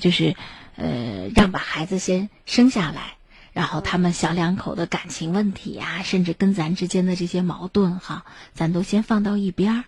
[0.01, 0.35] 就是
[0.75, 3.15] 呃，让把孩子先生下来，
[3.53, 9.85] 然后他们小两口的感情问题呀、甚至跟咱之间的这些矛盾哈，咱都先放到一边儿。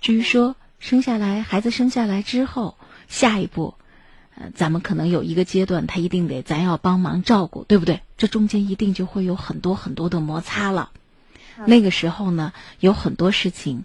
[0.00, 3.74] 至于说生下来，孩子生下来之后，下一步，
[4.34, 8.00] 呃，咱们可能有一个阶段，他一定得咱要帮忙照顾，对不对？
[8.16, 10.90] 这中间一定就会有很多很多的摩擦了。
[11.64, 13.84] 那个时候呢，有很多事情。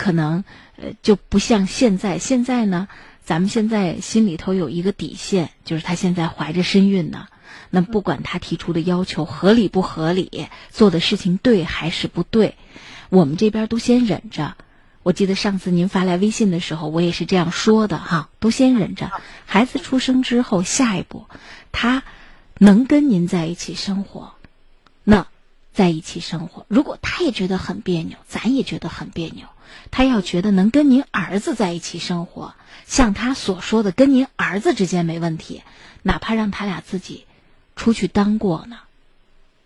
[0.00, 0.44] 可能
[0.76, 2.88] 呃就不像现在，现在呢，
[3.22, 7.26] 咱们现在心里头有一个底线，就是她现在怀着身孕呢。
[7.68, 12.56] 那不管她提出的要求合理不合理，做的事情对还是不对，
[13.10, 14.56] 我们这边都先忍着。
[15.02, 19.12] 我记得上次您发来微信的时候，我也是这样说的哈，都先忍着。
[19.44, 21.26] 孩子出生之后，下一步
[21.72, 22.02] 他
[22.56, 24.32] 能跟您在一起生活，
[25.04, 25.26] 那
[25.74, 26.64] 在一起生活。
[26.68, 29.44] 如果他也觉得很别扭，咱也觉得很别扭。
[29.90, 32.54] 他要觉得能跟您儿子在一起生活，
[32.86, 35.62] 像他所说的，跟您儿子之间没问题，
[36.02, 37.26] 哪怕让他俩自己
[37.76, 38.78] 出去当过呢，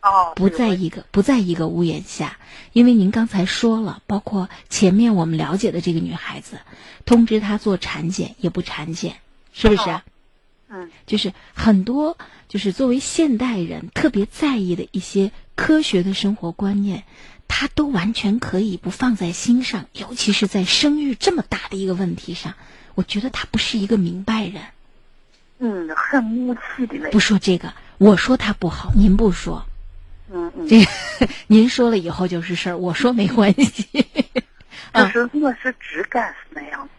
[0.03, 2.39] 哦，不在一个不在一个屋檐下。
[2.73, 6.59] 因为您刚才说了，包括前面我们了解的这个女孩子，
[7.05, 9.17] 通知她做产检也不产检，
[9.53, 9.91] 是不是？
[9.91, 10.03] 哦
[10.77, 17.05] 嗯就是很多，就是作为现代人特别在意的一些科学的生活观念，
[17.49, 22.55] 他都完全可以不放在心上，尤其是在生育这么大的一个问题上，
[22.95, 24.63] 我觉得他不是一个明白人。
[25.59, 29.67] 嗯，很木气的那不说这个，我说他不好，您不说，
[30.33, 30.91] 嗯嗯，这个
[31.47, 34.07] 您说了以后就是事儿，我说没关系。
[34.93, 36.91] 啊 就是我是直感是那样子，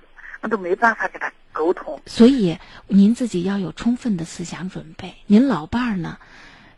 [0.42, 2.02] 我都没办法跟他沟通。
[2.06, 5.16] 所以您自己要有充分的思想准备。
[5.28, 6.18] 您老伴儿呢，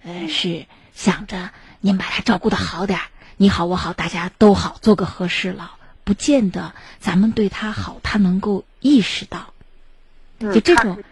[0.04, 3.06] 呃，是想着您把他照顾的好点儿，
[3.38, 5.70] 你好我好大家都好，做个和事佬，
[6.04, 9.54] 不见得咱们对他好，他能够意识到。
[10.40, 11.04] 嗯就这种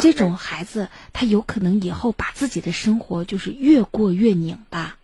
[0.00, 4.96] 这种孩子，他有可能以后把自己的生活就是越过越拧巴。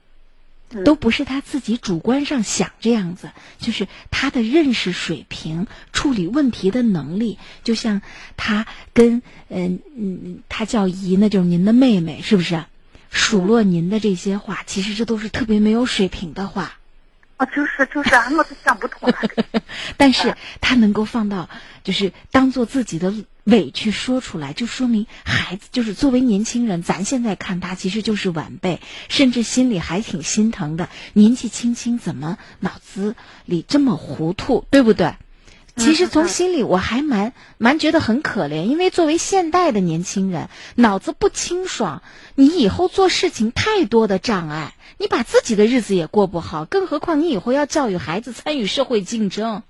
[0.70, 8.02] 嗯都不是他自己主观上想这样子，就是他的认识水平、处理问题的能力，就像
[8.36, 12.64] 他跟嗯嗯，他叫姨，那就是您的妹妹，是不是？
[13.10, 16.74] 数落您的这些话，其实这都是特别没有水平的话。
[17.36, 19.22] 啊，就是就是啊， 我都想不通啊。
[19.96, 21.48] 但是他能够放到，
[21.84, 30.88] 就是当做自己的委屈说出来，就说明孩子就是作为年轻人，咱现在看他其实就是晚辈，甚至心里还挺心疼的。
[31.12, 35.14] 年纪轻轻怎么脑子里这么糊涂，对不对？
[35.78, 42.02] 其实从心里我还蛮蛮觉得很可怜，因为作为现代的年轻人，脑子不清爽，
[42.34, 49.62] 你以后做事情太多的障碍，你把自己的日子也过不好，更何况你以后要教育孩子参与社会竞争，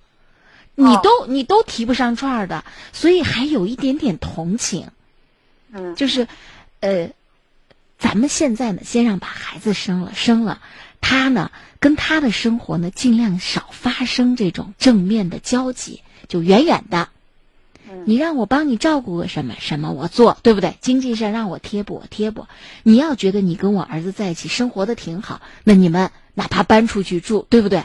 [0.74, 4.88] 你都你都提不上串儿的，所以还有一点点同情，
[5.72, 6.26] 嗯，就是，
[6.80, 7.10] 呃，
[7.98, 10.60] 咱们现在呢，先让把孩子生了，生了，
[11.00, 17.08] 他呢跟他的生活呢，尽量少发生这种正面的交集，就远远的。
[18.04, 20.76] 你让我帮你照顾个什么什么，我做，对不对？
[20.82, 22.46] 经济上让我贴补，我贴补。
[22.82, 27.84] 你要觉得你跟我儿子在一起生活的挺好，那你们哪怕搬出去住，对不对？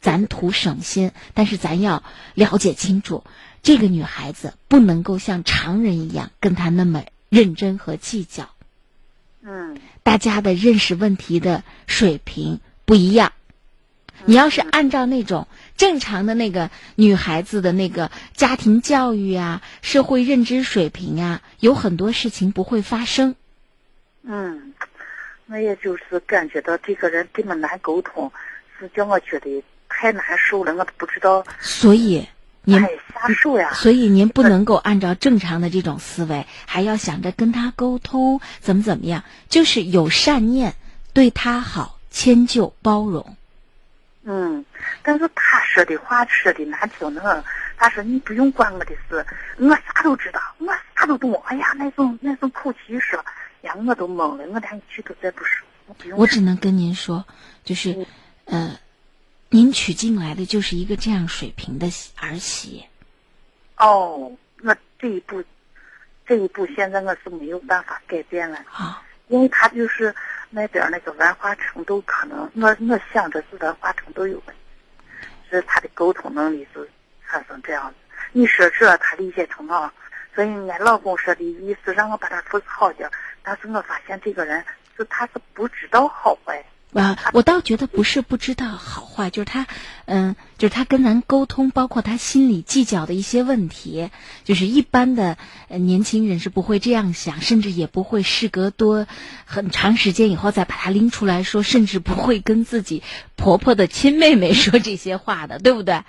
[0.00, 2.02] 咱图省心，但是咱要
[2.34, 3.24] 了解清楚，
[3.62, 8.48] 这个女孩子不能够像常人一样跟他那么认真和计较。
[9.42, 13.32] 嗯大家的认识问题的水平不一样。
[14.24, 23.34] 你要是按照那种正常的那个女孩子的那个家庭教育啊、社会认知水平啊，有很多事情不会发生。
[24.22, 24.74] 嗯，
[25.46, 28.30] 我也就是感觉到这个人这么难沟通，
[28.78, 31.44] 是叫我觉得太难受了，我都不知道。
[31.58, 32.28] 所以，
[32.64, 33.72] 您哎瞎说呀。
[33.72, 40.74] 所以您不能够按照正常的这种思维，还要想着跟他沟通，怎么怎么样，就是有善念，
[41.12, 43.36] 对他好，迁就包容。
[44.24, 44.64] 嗯，
[45.02, 47.44] 但是他说的话说的难听呢。
[47.76, 49.26] 他说你不用管我的事，
[49.58, 51.34] 我啥都知道，我啥都懂。
[51.46, 53.18] 哎呀，那种那种口气说，
[53.62, 55.66] 呀，我都懵了，我连一句都再不说。
[56.16, 57.24] 我只能跟您说，
[57.64, 58.06] 就是，
[58.44, 58.78] 呃，
[59.54, 61.86] 您娶进来的就是一个这样水平的
[62.16, 62.82] 儿媳。
[63.76, 65.44] 哦，那这一步，
[66.26, 70.14] 这一步现在我是没有办法改变了，啊，因为他就是
[70.48, 74.62] 那边那个文化程度可能，我我想着是文化程度有问题，
[75.50, 76.88] 是他的沟通能力是
[77.28, 77.96] 产生这样子。
[78.32, 79.92] 你说这他理解成啊，
[80.34, 83.06] 所以俺老公说的意思让我把他服侍好点，
[83.42, 84.64] 但是我发现这个人
[84.96, 86.64] 是他是不知道好坏。
[86.92, 89.66] 啊，我倒觉得不是不知道好坏，就是他，
[90.06, 94.10] 嗯，就是他跟咱沟通，包括他心里计较的一些问题，
[94.44, 95.36] 就是一般的、
[95.68, 99.06] 呃、年轻人是不会这样想，甚至也不会事隔多
[99.44, 103.02] 很长时间以后再把他拎出来说，甚至不会跟自己
[103.36, 106.02] 婆婆的亲妹妹 说这些话的，对不对？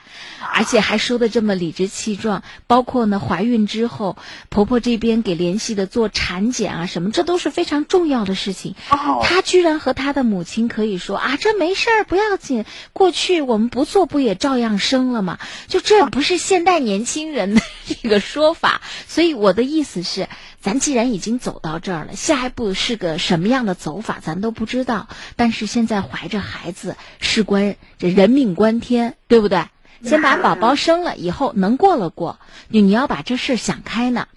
[0.54, 4.18] 而且还说的这么理直气壮，包括呢怀孕之后，
[4.50, 8.76] 婆婆这边给联系的做产检啊什么，这都是非常重要的事情。
[8.89, 15.39] 哦他居然和她的母亲可以说啊，这没事儿，不要紧，过去我们不不做不也照样生了吗？
[15.67, 17.61] 就这不是现代年轻人的
[18.01, 18.81] 这个说法。
[19.09, 20.29] 所以我的意思是，
[20.61, 25.09] 咱既然已经走到这儿了，下一步是个什么样的走法，咱都不知道。
[25.36, 29.65] 但是现在怀着孩子，事关这人命关天，对不对？
[30.01, 34.29] 先把宝宝生了以后，能过了过，你你要把这事儿想开呢。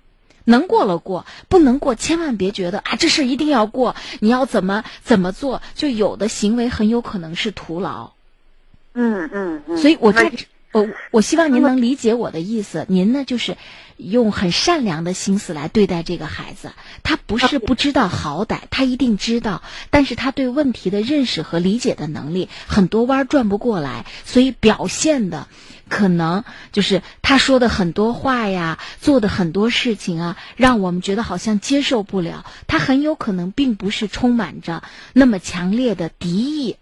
[0.42, 8.15] 能过了过，不能过，千万别觉得啊，这事儿一定要过，你要怎么怎么做，就有的行为很有可能是徒劳。
[8.96, 9.78] 嗯嗯嗯。
[9.78, 10.32] 所以我在
[10.72, 12.84] 我我希望您能理解我的意思。
[12.88, 13.56] 您呢，就是
[13.96, 16.72] 用很善良的心思来对待这个孩子。
[17.02, 25.48] 他不是不知道好歹，他一定知道，但是他对问题的认识和理解的能力很多弯儿转不过来，所以表现的
[25.88, 32.44] 可能就是他说的很多话呀，做的很多事情啊，让我们觉得好像接受不了。
[32.66, 34.82] 他很有可能并不是充满着
[35.14, 36.76] 那么强烈的敌意。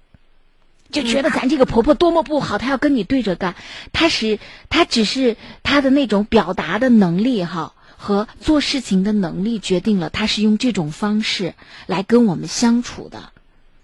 [0.95, 3.57] 就觉得咱这个婆婆多么不好，她要跟你对着干。
[3.93, 4.39] 她是
[4.71, 11.55] 她只是她的那种表达的能力哈和做事情的能力决定了她是用这种方式
[11.87, 13.33] 来跟我们相处的。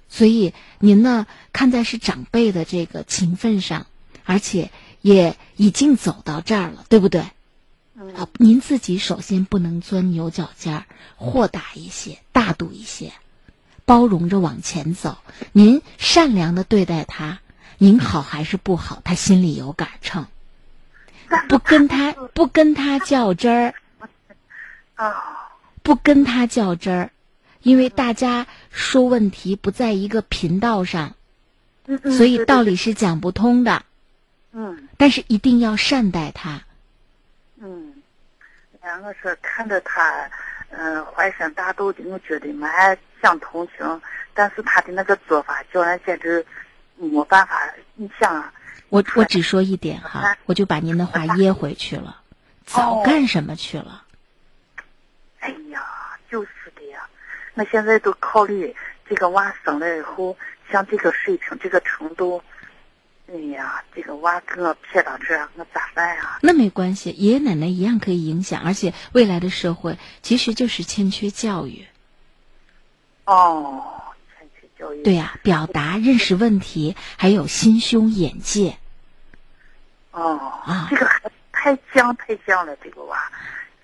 [0.09, 3.87] 所以您呢，看在是长辈的这个情分上，
[4.25, 4.71] 而且
[5.03, 7.23] 也已经走到这儿了，对不对？
[8.17, 10.87] 啊，您自己首先不能钻牛角尖儿，
[11.17, 13.13] 豁达一些，大度一些。
[13.91, 15.19] 包容着往前走，
[15.51, 17.41] 您善良的对待他，
[17.77, 20.29] 您好还是不好，他心里有杆秤。
[21.49, 23.75] 不跟他不跟他较真儿，
[24.95, 25.51] 啊，
[25.83, 27.11] 不跟他较真儿，
[27.63, 31.17] 因为大家说问题不在一个频道上，
[32.17, 33.83] 所以道理是讲不通的。
[34.53, 36.63] 嗯但是一定要善待他。
[37.61, 37.93] 嗯，
[38.83, 40.31] 两个是看着他，
[40.71, 44.01] 嗯、怀山大肚的，我觉得蛮想同情，
[44.35, 46.45] 但是他的那个做法叫人简直
[46.97, 47.73] 没办法。
[47.95, 48.53] 你想啊，
[48.89, 52.23] 我我只说一点哈啊，我就把您的话噎回去了。
[52.65, 54.05] 早哦干什么去了？
[55.41, 55.83] 哎呀，
[56.31, 57.09] 就是的呀。
[57.55, 58.75] 那现在都考虑
[59.09, 60.37] 这个娃生了以后，
[60.71, 62.43] 像这个水平、这个程度，
[63.27, 66.39] 哎呀，这个娃给我撇到这儿，我咋办呀？
[66.43, 71.87] 那没关系，爷爷奶奶一样可以影响，而且未来的社会其实就是欠缺教育。
[73.31, 73.85] 哦。
[75.05, 78.79] 对呀、表达、认识问题，还有心胸、眼界。
[80.11, 83.19] 哦，啊这个还太犟太犟了，这个娃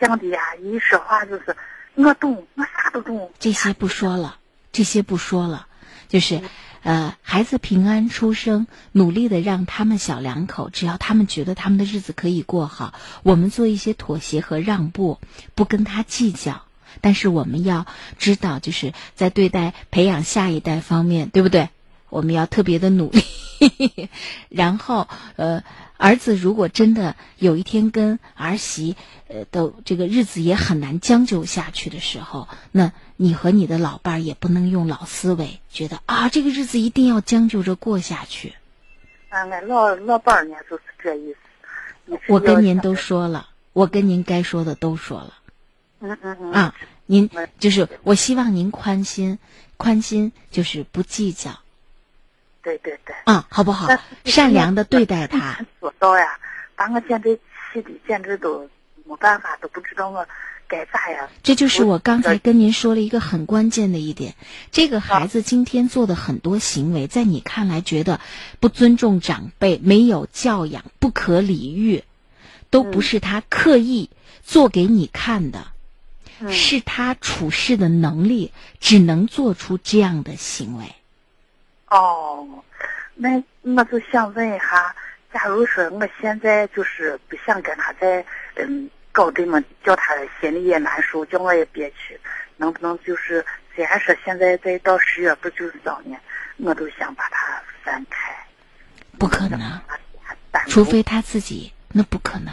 [0.01, 1.55] 犟的呀，一说话就是
[1.95, 3.31] 我懂，我啥都懂。
[3.39, 4.39] 这些不说了，
[4.73, 5.67] 这些不说了，
[6.09, 6.41] 就是，
[6.83, 15.21] 呃，孩子平安出生，努力的让他们小两口，只要他们觉得他们的日子可以过好，我们做一些妥协和让步，
[15.55, 16.66] 不跟他计较。
[17.01, 17.87] 但是我们要
[18.19, 21.69] 知道，就是在对待培养下一代方面，对不对？
[22.09, 23.23] 我们要特别的努力。
[24.49, 25.65] 然后，呃，
[25.97, 28.97] 儿子如果真的有一天跟儿媳，
[29.29, 38.55] 呃的这个日子也很难将就下去的时候，那你和你的老伴儿也不能用老思维，觉得啊这个日子一定要将就着过下去。
[39.31, 42.19] 啊，俺老老伴儿呢就是这意思。
[42.29, 45.35] 我跟您都说了，我跟您该说的都说了。
[46.07, 46.75] 嗯嗯嗯啊，
[47.07, 49.39] 您嗯就是我希望您宽心，
[49.77, 51.51] 宽心就是不计较
[52.63, 53.15] 对对对。
[53.25, 53.89] 啊，好不好？
[54.25, 55.59] 善良的对待他。
[55.81, 56.39] 做到呀，
[56.75, 57.31] 把我现在
[57.73, 58.69] 气的，简直都
[59.05, 60.27] 没办法，都不知道我
[60.67, 61.29] 该咋样。
[61.45, 64.35] 这就是我刚才跟您说了一个很关键的一点，
[64.73, 68.21] 这个孩子今天做的很多行为，在你看来觉得
[68.59, 72.03] 不尊重长辈、没有教养、不可理喻，
[72.71, 74.11] 都不是他刻意
[74.43, 75.69] 做给你看的，
[76.51, 80.85] 是他处事的能力只能做出这样的行为。
[81.89, 82.47] 哦，
[83.15, 84.95] 那我就想问一下，
[85.33, 88.25] 假如说我现在就是不想跟他再
[88.57, 92.19] 嗯搞这么，叫他心里也难受，叫我也憋屈，
[92.57, 96.21] 能不能就是虽然说现在再到十月不就是早年，
[96.59, 98.35] 我都想把他分开。
[99.19, 99.81] 不可能，
[100.67, 102.53] 除非他自己，那不可能，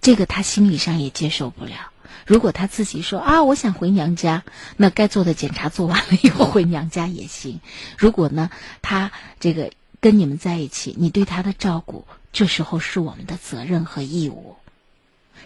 [0.00, 1.90] 这个他心理上也接受不了。
[2.26, 4.44] 如果他自己说啊，我想回娘家，
[4.76, 7.60] 那该做的检查做完了以后回娘家也行。
[7.98, 8.50] 如果呢，
[8.82, 14.56] 他这个跟你们在一起，你对他的照顾，这时候是我们的责任和义务。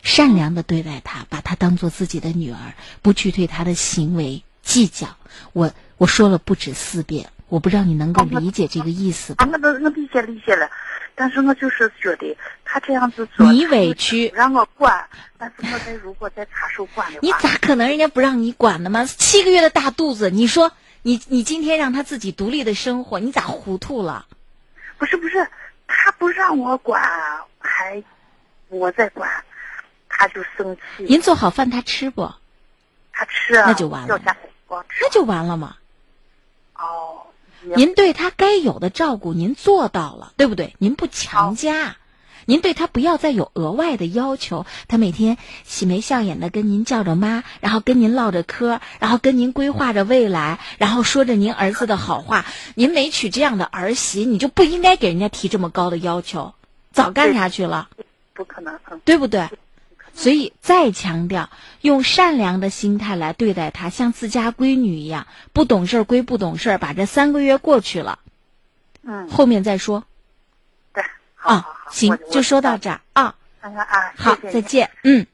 [0.02, 5.16] 善良的对待他，把他当做自己的女儿，不去对他的行为计较。
[5.52, 9.44] 我我说了不止四遍，我不知道你能够理解这个意思吧？
[9.44, 10.70] 啊，我都我理解理解了，
[11.14, 19.04] 但是我就是觉得他这样子做，你委屈让我管，但是我再如果再插手管的话，你咋可能人家不让你管呢吗？
[19.04, 20.72] 七个月的大肚子，你说
[21.02, 24.26] 你你今天让他自己独立的生活，你咋糊涂了？
[24.98, 25.48] 不是不是，
[25.86, 27.02] 他不让我管，
[27.58, 28.02] 还
[28.68, 29.30] 我在管，
[30.08, 31.04] 他就生气。
[31.04, 32.30] 您做好饭他吃不？
[33.12, 34.20] 他吃啊，那就完了。
[35.00, 35.76] 那就完了嘛。
[36.74, 37.26] 哦，
[37.76, 40.74] 您对他该有的照顾，您做到了，对不对？
[40.78, 41.96] 您不强加，
[42.46, 44.64] 您对他不要再有额外的要求。
[44.86, 52.46] 他每天喜眉笑眼的跟您叫着妈，然后跟您唠着嗑，然后跟您规划着未来，然后说着您儿子的好话。
[52.74, 56.54] 您没娶这样的儿媳，你就不应该给人家提这么高的要求，
[56.92, 57.88] 早干啥去了，
[58.34, 59.48] 不可能，嗯，对不对？
[60.18, 61.48] 所以再强调，
[61.80, 68.18] 用善良的心态来对待她，像自家闺女一样，不懂事儿归不懂事儿，把这三个月过去了，
[69.04, 70.02] 嗯，后面再说。
[70.92, 71.04] 对，
[71.36, 73.36] 好啊行，就说到这儿啊。
[74.16, 74.90] 好再见。
[75.04, 75.24] 嗯。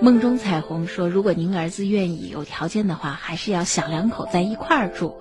[0.00, 5.16] 梦中彩虹说：“如果您儿子愿意，有条件的话，还是要小两口在一块儿住。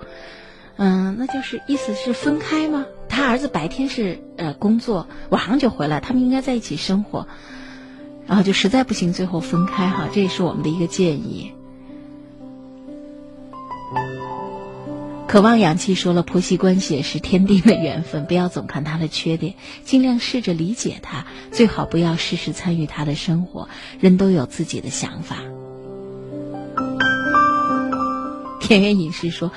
[0.76, 2.86] 嗯，那就是意思是分开吗？
[3.10, 7.28] 他儿子白天是呃工作，晚上就回来，他们应该在一起生活。
[8.28, 11.54] 然后就实在不行，最后分开哈，这也是我们的一个建议。”
[15.28, 23.68] 渴望氧气说了，婆媳关系也是天定的缘分，不要总看他的缺点，尽量试着理解他，最好不要事事参与他的生活。
[24.00, 25.40] 人都有自己的想法。
[28.62, 29.52] 田园隐士说，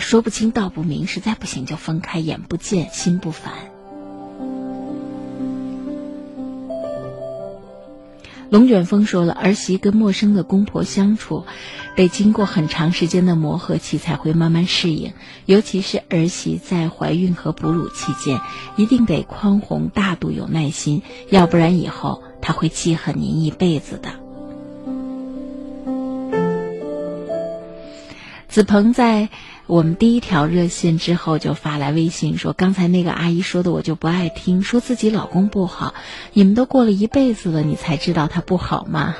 [0.00, 3.75] 说不清道不明，实在不行就分开，眼不见心不烦。
[8.50, 11.44] 龙卷风说了，儿媳跟陌生的公婆相处，
[11.96, 15.12] 得经过很长时间的磨合期才会慢慢适应。
[15.46, 18.40] 尤其是儿媳在怀孕和哺乳期间，
[18.76, 24.10] 一定得宽宏大度、有耐心，要不然以后她会记恨您一辈子的。
[28.48, 29.28] 子鹏在
[29.66, 35.92] 我们第一条热线之后就发来微信说：“刚才那个阿姨说的我就不爱听，说自己老公不好。
[36.32, 39.16] 你们都过了一辈子了，你才知道他不好吗？”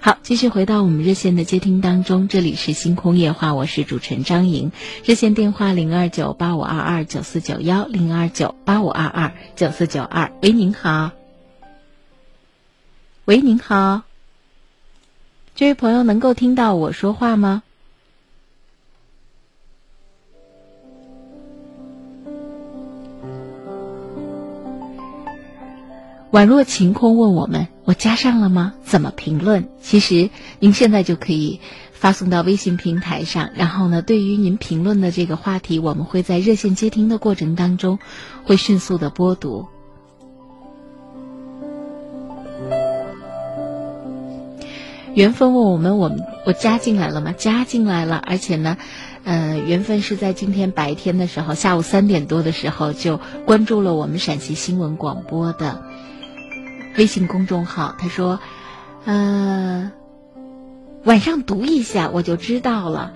[0.00, 4.72] 好，继续回到我们热线的接听当中，这里是星空夜话，我是主持人张莹，
[5.04, 10.32] 热线电话零二九八五二二九四九幺零二九八五二二九四九二。
[10.42, 11.12] 喂，您好。
[13.24, 14.02] 喂，您好，
[15.58, 17.64] 这位朋友能够听到我说话吗？
[26.30, 28.74] 宛若晴空问我们：“我加上了吗？
[28.84, 30.30] 怎么评论？”其实
[30.60, 31.58] 您现在就可以
[31.90, 37.98] 发送到微信平台上，然后呢，对于您评论的这个话题，我们会在热线接听的过程当中
[38.44, 39.66] 会迅速的播读。
[45.18, 47.34] 缘分问我们：“我们我加进来了吗？
[47.36, 48.76] 加进来了，而且呢，
[49.24, 55.82] 呃，缘分是在今天白天的时候，下午三点多的时候就关注了我们陕西新闻广播的
[56.96, 57.96] 微信公众号。
[57.98, 58.38] 他说，
[59.06, 59.90] 呃，
[61.02, 63.12] 晚上读一下我就知道了。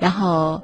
[0.00, 0.62] 然后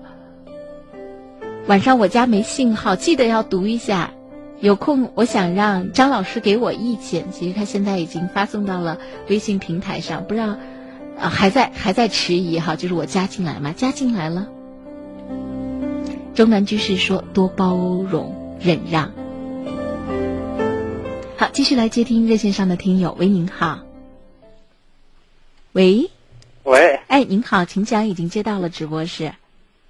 [1.68, 4.10] 晚上我家没信号，记得要读一下。
[4.58, 7.30] 有空我想让张老师给我意见。
[7.30, 10.56] 其实他现在已经发送到了微信平台上，不知道
[11.22, 13.72] 啊还在还在迟疑哈，就是我加进来吗？
[13.76, 14.48] 加进来了。
[16.34, 19.12] 中南居士说多包容忍让。
[21.36, 23.16] 好，继续来接听热线上的听友。
[23.20, 23.78] 喂，您好。
[25.72, 26.10] 喂，
[26.64, 29.32] 喂，哎，您好，请讲，已经接到了直播室。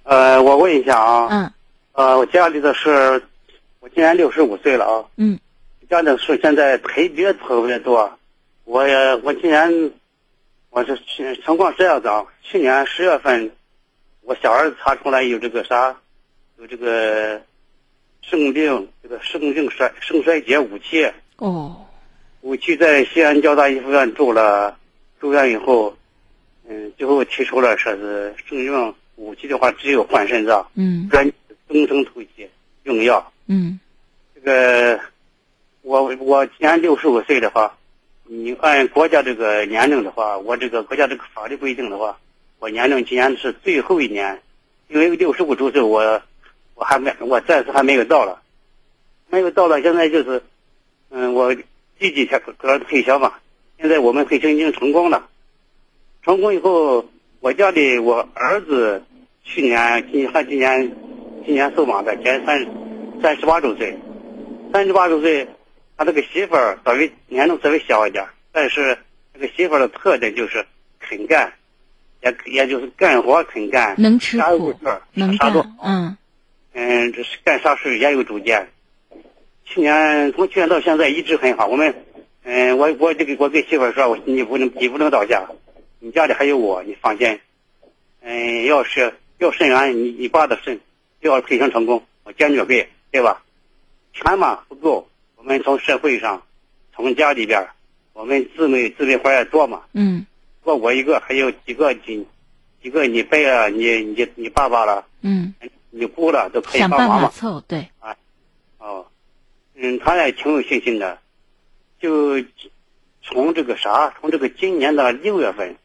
[0.03, 1.51] 呃，我问一下啊，嗯，
[1.93, 3.23] 呃，我家里的事，
[3.79, 5.39] 我今年六十五岁了啊，嗯，
[5.89, 8.19] 家里的事现在特别特别多，
[8.65, 9.91] 我也我今年，
[10.73, 13.51] 我是去情况这样子啊，去年十月份，
[14.21, 15.95] 我小儿子查出来有这个啥，
[16.57, 17.39] 有这个
[18.23, 21.07] 肾病，这个肾病衰肾衰竭五期，
[21.37, 21.85] 哦，
[22.41, 24.75] 五期在西安交大一附院住了，
[25.19, 25.95] 住院以后，
[26.67, 31.07] 嗯，最后提出了说是肾病五期的话只有换肾脏，嗯。
[31.07, 31.31] 专
[31.67, 32.49] 终生透析
[32.81, 33.31] 用药。
[33.45, 33.79] 嗯。
[34.33, 34.99] 这个
[35.83, 37.77] 我我今年六十五岁的话，
[38.25, 42.17] 你按国家这个年龄的话，我这个国家这个法律规定的话，
[42.59, 44.41] 我年龄今年是最后一年，
[44.87, 46.21] 因为六十五周岁我
[46.75, 48.41] 我还没我暂时还没有到了，
[49.29, 50.41] 没有到了，现在就是
[51.09, 51.53] 嗯，我
[51.99, 53.33] 积极下个儿子推销嘛，
[53.77, 55.27] 现在我们退休已经成功了，
[56.23, 57.05] 成功以后，
[57.41, 59.03] 我家里我儿子
[59.43, 60.95] 去年今他今年
[61.45, 62.65] 今年寿亡的，今年三
[63.21, 63.97] 三十八周岁，
[64.71, 65.45] 三十八周岁，
[65.97, 68.97] 他这个媳妇儿稍微年龄稍微小一点，但是
[69.33, 70.65] 这个媳妇儿的特点就是
[70.99, 71.53] 肯干，
[72.21, 74.73] 也也就是干活肯干，能吃苦
[75.13, 76.17] 能啥都干，嗯
[76.73, 78.67] 嗯，这是干啥事也有主见。
[79.65, 81.67] 去年从去年到现在一直很好。
[81.67, 81.93] 我们，
[82.43, 85.47] 嗯，我我这个我跟媳妇儿说，我你不能你不能倒下，
[85.99, 87.39] 你家里还有我，你放心。
[88.21, 90.79] 嗯，要是要肾源，你你爸的肾
[91.21, 93.43] 要推行成功，我坚决给，对吧？
[94.13, 95.07] 钱嘛不够，
[95.43, 96.41] 我们从社会上，
[96.95, 97.69] 从家里边儿，
[98.13, 100.25] 我们姊妹姊妹花也多嘛，嗯。
[100.63, 102.25] 多我一个，还有几个几
[102.81, 105.53] 几个你伯啊，你你你爸爸了，嗯，
[105.89, 107.27] 你姑了都可以帮忙嘛。
[107.27, 107.85] 法凑，对，
[108.77, 109.05] 哦，
[109.75, 111.19] 嗯，他也挺有信心的，
[111.99, 112.41] 就
[113.21, 115.75] 从这个啥，从这个今年的六月份，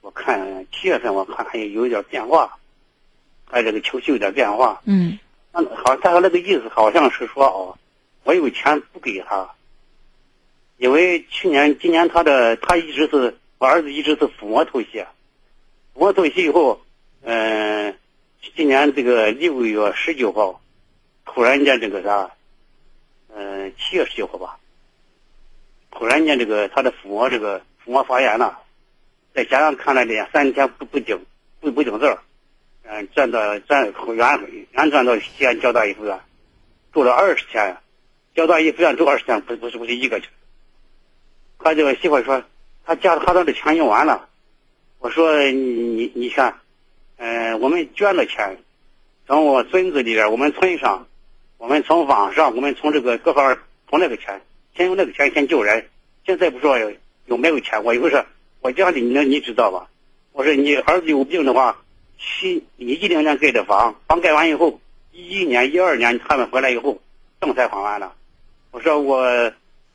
[0.00, 2.56] 我看七月份我看还有有一点变化，
[3.44, 4.80] 还这个情绪有点变化。
[4.86, 5.18] 嗯。
[5.52, 7.76] 那，好，他那个意思好像是说哦，
[8.26, 9.54] 我有钱不给他，
[10.78, 15.06] 因为去年今年他的他一直是我儿子一直是腹膜透析，
[15.94, 16.80] 腹膜透析以后，
[17.22, 17.96] 嗯、
[18.56, 20.60] 今年这个六月十九号，
[21.24, 22.32] 突然间这个啥，
[23.32, 24.58] 嗯、七月十九号吧，
[25.92, 28.58] 突然间这个他的腹膜这个腹膜发炎了，
[29.34, 31.24] 在家上看了两三天不不顶
[31.60, 32.18] 不不顶字儿，
[32.82, 36.18] 嗯，转到转原原转到西安交大医护院，
[36.92, 37.76] 住了二十天，
[38.36, 40.28] 交大医护院住二十天，不不是不是一个去。
[41.58, 42.44] 他这个媳妇说，
[42.84, 44.28] 他家他的钱用完了，
[44.98, 46.60] 我说你你你看，
[47.16, 48.58] 嗯、我们捐了钱，
[49.26, 51.06] 从我村子里边，我们村上，
[51.56, 53.56] 我们从网上，我们从这个各方
[53.88, 54.42] 从那个钱，
[54.76, 55.88] 先用那个钱先救人。
[56.26, 56.92] 现在不说有
[57.24, 58.22] 有没有钱，我有说，
[58.60, 59.88] 我家里你你知道吧？
[60.32, 61.82] 我说你儿子有病的话，
[62.18, 64.78] 七你一零年盖的房，房盖完以后，
[65.10, 67.00] 一一年、一二年他们回来以后，
[67.40, 68.12] 证才还完了。
[68.76, 69.50] 我说我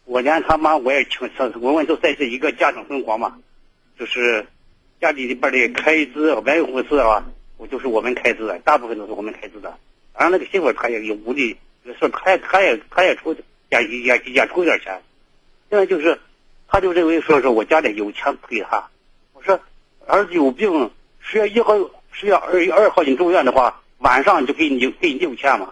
[0.06, 1.30] 我连他妈我也请，
[1.62, 3.38] 我们都在这一个家庭生活嘛，
[3.96, 4.44] 就是
[5.00, 7.24] 家里里边的开支、维护事啊，
[7.58, 9.78] 我就是我们开支的，大部分都是我们开支的。
[10.18, 11.56] 然后那个媳妇她也有无力，
[12.00, 13.36] 说她也她也她也出
[13.70, 15.00] 也也也出点钱。
[15.70, 16.20] 现在就是，
[16.68, 18.84] 他就认为说说我家里有钱不给他。
[19.34, 19.60] 我说
[20.08, 21.78] 儿子有病，十月一号
[22.12, 25.72] 十月二二号你住院的话，晚上就给你给你六千嘛。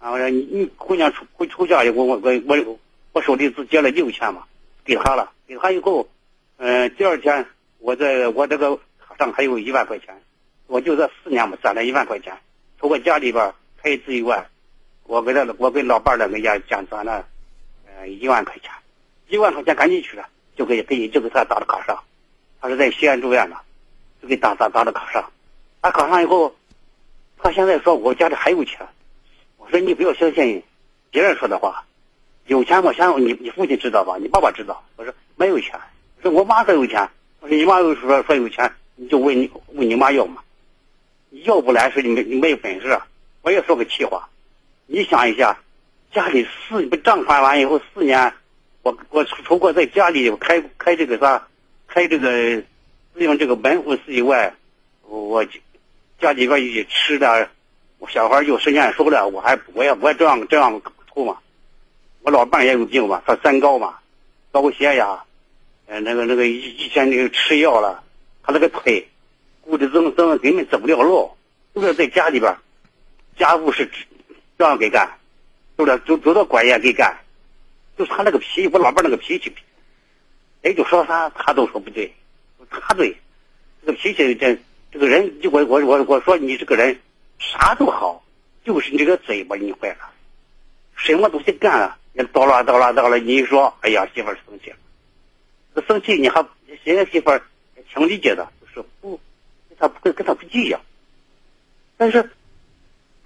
[0.00, 2.78] 啊，我说你你姑娘出回出嫁以后，我我我
[3.12, 4.44] 我手里只借了六千嘛，
[4.82, 6.08] 给他了，给他以后，
[6.56, 7.44] 嗯、第二天
[7.80, 10.18] 我在我这个卡上还有一万块钱，
[10.68, 12.34] 我就这四年嘛攒了一万块钱，
[12.78, 14.48] 从我家里边开支以外，
[15.04, 17.26] 我给他我给老伴儿两个家讲攒了，
[17.86, 18.70] 呃一万块钱，
[19.28, 20.26] 一万块钱赶紧去了，
[20.56, 22.02] 就给给就给他打到卡上，
[22.58, 23.56] 他是在西安住院的，
[24.22, 25.30] 就给打打打到卡上，
[25.82, 26.56] 打卡上以后，
[27.36, 28.88] 他现在说我家里还有钱。
[29.70, 30.64] 我说你不要相信
[31.12, 31.84] 别人说的话，
[32.48, 34.16] 有钱我想你你父亲知道吧？
[34.20, 34.84] 你爸爸知道。
[34.96, 35.78] 我说没有钱，
[36.16, 37.08] 我说我妈说有钱。
[37.38, 40.42] 我说你妈又说说有钱，你就问你问你妈要嘛，
[41.44, 42.98] 要不来说你没你没有本事。
[43.42, 44.28] 我也说个气话，
[44.86, 45.56] 你想一下，
[46.12, 48.32] 家里四账还完以后四年，
[48.82, 51.46] 我我除过在家里开开这个啥，
[51.86, 52.56] 开这个
[53.14, 54.52] 利用这个门户事以外，
[55.02, 55.46] 我
[56.18, 57.48] 家里边也吃的。
[58.00, 61.36] 我小孩有时间熟了，我还我也我也这样这样涂嘛。
[62.22, 63.98] 我老伴也有病嘛，他三高嘛，
[64.50, 65.22] 高血压，
[65.86, 68.02] 呃，那个那个以以前那个吃药了，
[68.42, 69.06] 他那个腿
[69.60, 71.30] 骨质增生根本走不了路，
[71.74, 72.56] 就是在家里边，
[73.38, 73.88] 家务是
[74.58, 75.10] 这样给干，
[75.76, 77.18] 走到走走到关键给干，
[77.98, 79.52] 就是他那个脾气，我老伴那个脾气，
[80.62, 82.14] 谁就说他他都说不对，
[82.70, 83.14] 他对，
[83.82, 84.58] 这个脾气这
[84.90, 86.98] 这个人，就我我我我说你这个人
[87.40, 88.22] 啥都好，
[88.64, 90.10] 就是你这个嘴把你坏了，
[90.94, 94.76] 什么东西干了也叨啦叨啦叨啦，你一说，哎呀媳妇儿生气了，
[95.74, 96.44] 这生气你还
[96.84, 97.42] 人家媳妇儿
[97.92, 99.18] 挺理解的，就是不，
[99.78, 100.78] 他不会跟他不计较，
[101.96, 102.22] 但是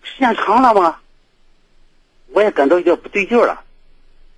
[0.05, 1.01] 时间长了嘛，
[2.29, 3.65] 我也感到有点不对劲了，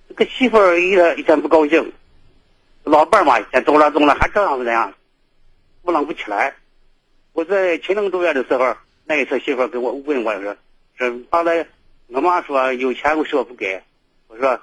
[0.09, 1.93] 这个媳妇儿一天一天不高兴，
[2.83, 4.91] 老伴儿嘛一天动了动了还这样子那样，
[5.83, 6.55] 不冷不起来。
[7.33, 8.75] 我在秦岭住院的时候，
[9.09, 10.53] 那一次媳妇给我问我说
[10.99, 11.65] ：“说，刚才
[12.07, 13.81] 我妈说有钱我说不给，
[14.27, 14.59] 我说，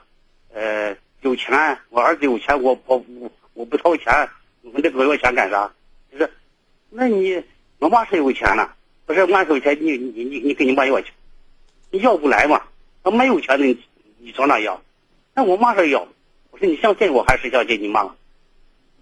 [0.53, 4.12] 呃有钱我儿子有钱我我我我不掏钱，
[4.61, 5.72] 我那给我要钱干啥？
[6.12, 6.30] 就是，
[6.90, 7.42] 那你
[7.78, 8.76] 我妈说有钱了，
[9.07, 11.11] 不是妈有钱你你你你跟你妈要去，
[11.90, 12.61] 你要不来嘛？
[13.03, 13.82] 他没有钱的你
[14.18, 14.82] 你找哪要？
[15.34, 16.07] 那我妈说要，
[16.51, 18.14] 我说你相信我还是相信你妈？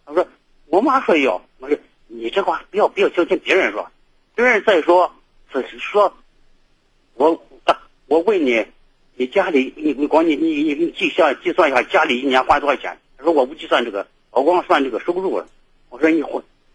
[0.06, 0.24] 他说
[0.66, 1.76] 我妈说要，我说。
[2.14, 3.90] 你这话不要不要相信别人说，
[4.34, 5.10] 别人再说
[5.60, 6.16] 是说，
[7.14, 7.44] 我
[8.06, 8.64] 我问你，
[9.16, 12.96] 你家里你你光你你你你计算计算一下家里一年花多少钱？
[13.18, 15.46] 他说我不计算这个，我光算这个收入了。
[15.90, 16.24] 我说你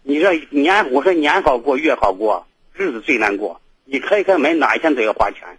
[0.02, 3.60] 你这年我说年好过月好过，日子最难过。
[3.84, 5.58] 你开开门哪一天都要花钱。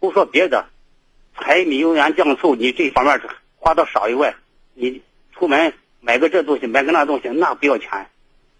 [0.00, 0.66] 不说别的，
[1.38, 3.20] 柴米油盐酱醋你这方面
[3.58, 4.34] 花的少以外，
[4.74, 5.72] 你出门。
[6.00, 8.08] 买个这东西，买个那东西，那不要钱。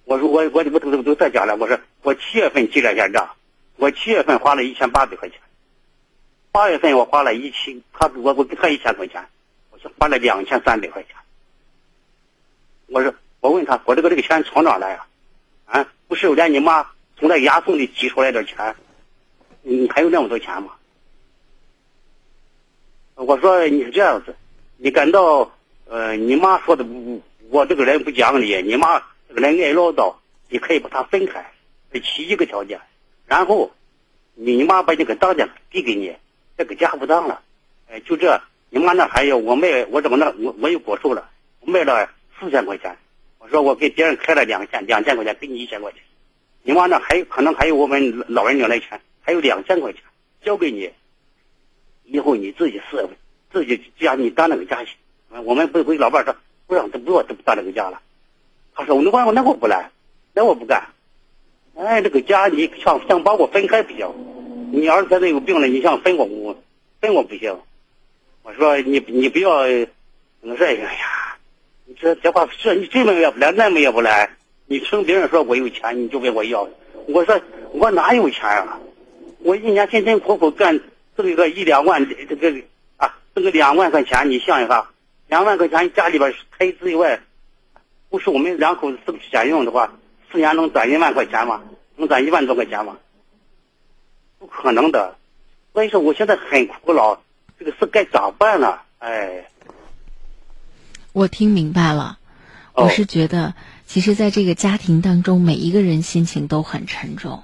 [0.09, 1.54] 我说我我我都都都在讲了。
[1.56, 3.28] 我说我七月份记了下账，
[3.76, 5.38] 我七月份花了一千八百块钱，
[6.50, 9.22] 八月份我花了一千，他我我给他一千块钱，
[9.70, 11.14] 我就花了两千三百块钱。
[12.86, 15.06] 我说我问他，我这个这个钱从哪来呀？
[15.66, 16.88] 啊，不是连你妈
[17.18, 18.74] 从那牙缝里挤出来点钱，
[19.61, 20.72] 你还有那么多钱吗？
[23.14, 24.34] 我说你是这样子，
[24.78, 25.52] 你感到
[25.86, 26.82] 呃，你妈说的？
[27.50, 30.14] 我这个人不讲理，你妈这个人爱唠叨，
[30.48, 31.52] 你可以把他分开，
[32.02, 32.80] 起一个条件，
[33.26, 33.70] 然后
[34.34, 36.16] 你妈把这个当家递给你，
[36.56, 37.42] 这个家不当了，
[37.90, 41.28] 哎，就这，你妈那还有我卖，我怎么那我我有果树了，
[41.60, 42.08] 我卖了
[42.40, 42.96] 四千块钱，
[43.38, 46.00] 我说我给别人开了两千两千块钱，给你一千块钱，
[46.62, 50.02] 你妈那还有可能还有我们老人家的钱，还有两千块钱
[50.42, 50.90] 交给你，
[52.04, 53.10] 以后你自己伺候，
[53.52, 54.96] 自己家你当那个家去，
[55.44, 56.34] 我们不回老伴说。
[56.68, 57.98] 不让不要，当这个家了。
[58.78, 59.90] 他说：“那我那我不来，
[60.32, 60.84] 那我不干。
[61.76, 64.06] 哎，这个家你想想把我分开不行？
[64.70, 66.56] 你儿子现在有病了，你想分我我
[67.00, 67.58] 分我不行。
[68.44, 69.50] 我说你你不要，
[70.42, 71.36] 我说哎呀，
[71.86, 74.30] 你这这话这你这么也不来，那么也不来。
[74.66, 76.68] 你听别人说我有钱，你就问我要。
[77.08, 77.40] 我说
[77.72, 78.78] 我哪有钱啊？
[79.40, 80.80] 我一年辛辛苦苦干
[81.16, 82.62] 挣个一两万，这个
[82.96, 84.88] 啊挣个两万块钱，你想一下。”
[85.28, 87.20] 两万块钱家里边开支以外，
[88.11, 89.92] 不是我们两口子自己家用的话，
[90.30, 91.62] 四年能攒一万块钱吗？
[91.96, 92.96] 能攒一万多块钱吗？
[94.38, 95.16] 不可能的。
[95.74, 97.20] 所以说我现在很苦恼，
[97.59, 98.78] 这个事该咋办呢？
[98.98, 99.44] 哎，
[101.12, 102.18] 我听明白了。
[102.74, 103.54] 我是觉得，
[103.86, 107.42] 其实在这个家庭当中，每一个人心情都很沉重。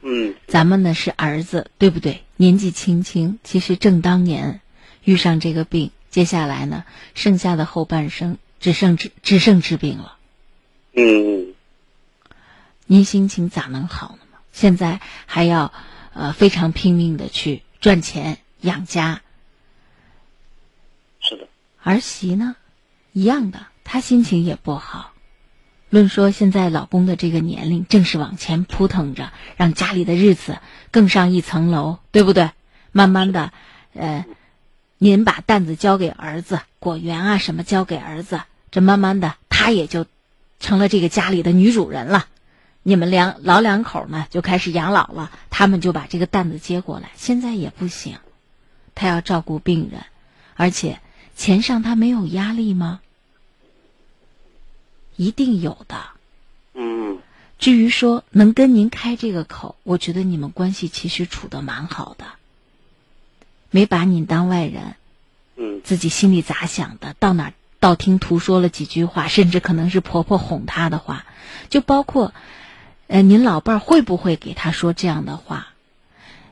[0.00, 0.34] 嗯。
[0.48, 2.22] 咱们呢是儿子，对不对？
[2.36, 4.60] 年纪轻轻，其实正当年
[5.04, 5.90] 遇上这个病。
[6.10, 6.84] 接下来呢，
[7.14, 10.16] 剩下的后半生只剩治只剩治病了。
[10.94, 11.54] 嗯，
[12.86, 14.38] 您心情咋能好呢嘛？
[14.52, 15.72] 现在还要
[16.14, 19.20] 呃非常拼命的去赚钱养家。
[21.20, 21.48] 是的。
[21.82, 22.54] 儿媳呢，
[23.12, 25.12] 一样的，她心情也不好。
[25.90, 30.60] 论说现在老公的这个年龄，正是往前扑腾着，让家里的日子
[30.92, 32.52] 更上一层楼，对不对？
[32.92, 33.52] 慢慢的，
[33.92, 34.24] 呃。
[34.98, 38.42] 您把担子交给儿子，果园啊什么交给儿子，
[38.72, 40.06] 这慢慢的她也就
[40.58, 42.26] 成了这个家里的女主人了。
[42.82, 47.12] 你们两老两口呢就开始养老了，他们就把这个担子接过来。
[47.14, 48.16] 现在也不行，
[48.96, 50.02] 他要照顾病人，
[50.56, 50.98] 而且
[51.36, 53.00] 钱上他没有压力吗？
[55.14, 55.96] 一定有的。
[56.74, 57.20] 嗯。
[57.58, 62.24] 至于说能跟您开这个口，我觉得你们关系其实处的蛮好的。
[63.70, 64.96] 没把你当外人，
[65.54, 67.14] 嗯，自己心里咋想的？
[67.20, 67.52] 到哪
[67.82, 71.26] 道听途说了几句话，甚至可能是婆婆哄她的话，
[71.68, 72.32] 就包括，
[73.08, 75.66] 呃，您老伴儿会不会给他说这样的话？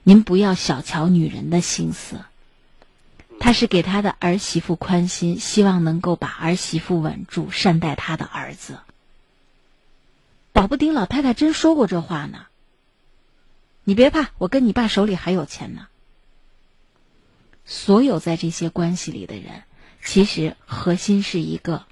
[0.02, 2.16] 您不要小瞧女人的心思，
[3.38, 8.80] 他是给他的儿媳妇宽心，希望能够把儿媳妇稳住，善待他的儿子。
[10.52, 12.46] 保不丁老太太真说过这话呢。
[13.84, 15.86] 你别怕，我跟你爸手里还有钱呢。
[17.64, 19.62] 所有在这些关系里的人，
[20.02, 21.84] 其实核心是一个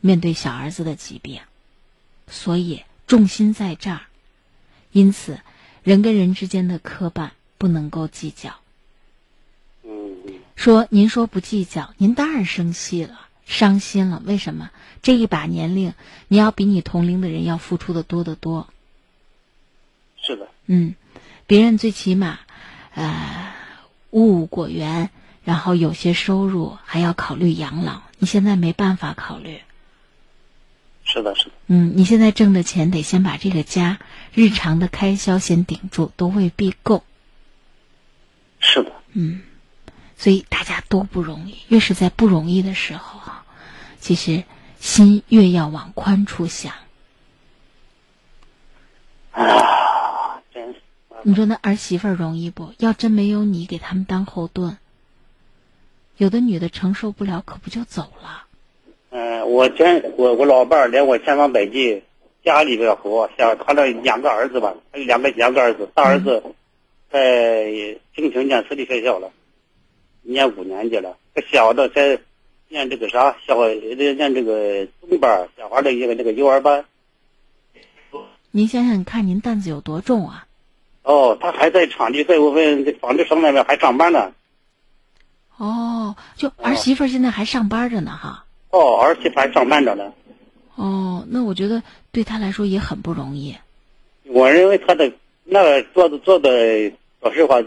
[0.00, 1.40] 面对小儿子的疾病，
[2.28, 4.02] 所以重心在这儿。
[4.92, 5.40] 因此，
[5.82, 8.56] 人跟人之间的磕绊不能够计较。
[9.82, 10.16] 嗯
[10.54, 14.22] 说您说不计较，您当然生气了、伤心了。
[14.24, 14.70] 为什么？
[15.02, 15.94] 这一把年龄，
[16.28, 18.68] 你要比你同龄的人要付出的多得多。
[20.16, 20.94] 是的，嗯，
[21.46, 22.38] 别人最起码，
[22.94, 23.52] 呃，
[24.10, 25.10] 物务果园，
[25.44, 28.02] 然后有些收入，还要考虑养老。
[28.18, 29.60] 你现在没办法考虑。
[31.04, 31.50] 是的，是的。
[31.66, 33.98] 嗯，你现在挣的钱得先把这个家
[34.32, 37.04] 日常的开销先顶住，都未必够。
[38.58, 39.42] 是的，嗯，
[40.16, 43.44] 所以大家都不容易，越是在不容易的时候啊，
[44.00, 44.44] 其实
[44.80, 46.72] 心越要往宽处想。
[49.32, 50.80] 啊，真是。
[51.22, 52.72] 你说那儿媳妇儿容易不？
[52.78, 54.78] 要真没有你给他们当后盾，
[56.18, 58.44] 有的女的承受不了，可不就走了？
[59.10, 62.02] 嗯、我前我我老伴儿连我千方百计，
[62.44, 66.42] 家里边活，像他的两个儿子吧，他有两个两个儿子，大儿子
[67.10, 67.64] 在
[68.14, 69.30] 京城念私立学校了，
[70.22, 72.18] 念五年级了，这小的在
[72.68, 76.84] 念这个啥小念这个中班儿，小孩的一个那个幼儿班。
[78.52, 80.46] 您想想看，您担子有多重啊？
[81.02, 84.32] 哦，他还在场地费我们纺织厂那边还上班呢。
[85.56, 88.44] 哦，就儿媳妇儿现在还上班着呢，哈。
[88.70, 90.12] 哦，儿媳妇还上班着呢。
[90.74, 93.54] 哦，那我觉得对她来说也很不容易。
[94.24, 95.12] 我认为她的
[95.44, 96.90] 那个做的做的，
[97.22, 97.62] 说实话，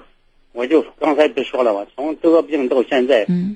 [0.52, 3.56] 我就刚才不说了嘛，从得病到现在，嗯，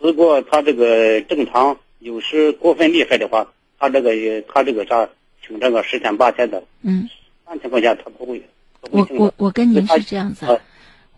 [0.00, 3.46] 如果她这个正常，有时过分厉害的话，
[3.78, 5.08] 她这个她这个啥，
[5.46, 7.08] 请这个十天八天的，嗯，
[7.46, 8.42] 三千块钱她不会。
[8.90, 10.46] 我我我跟您是这样子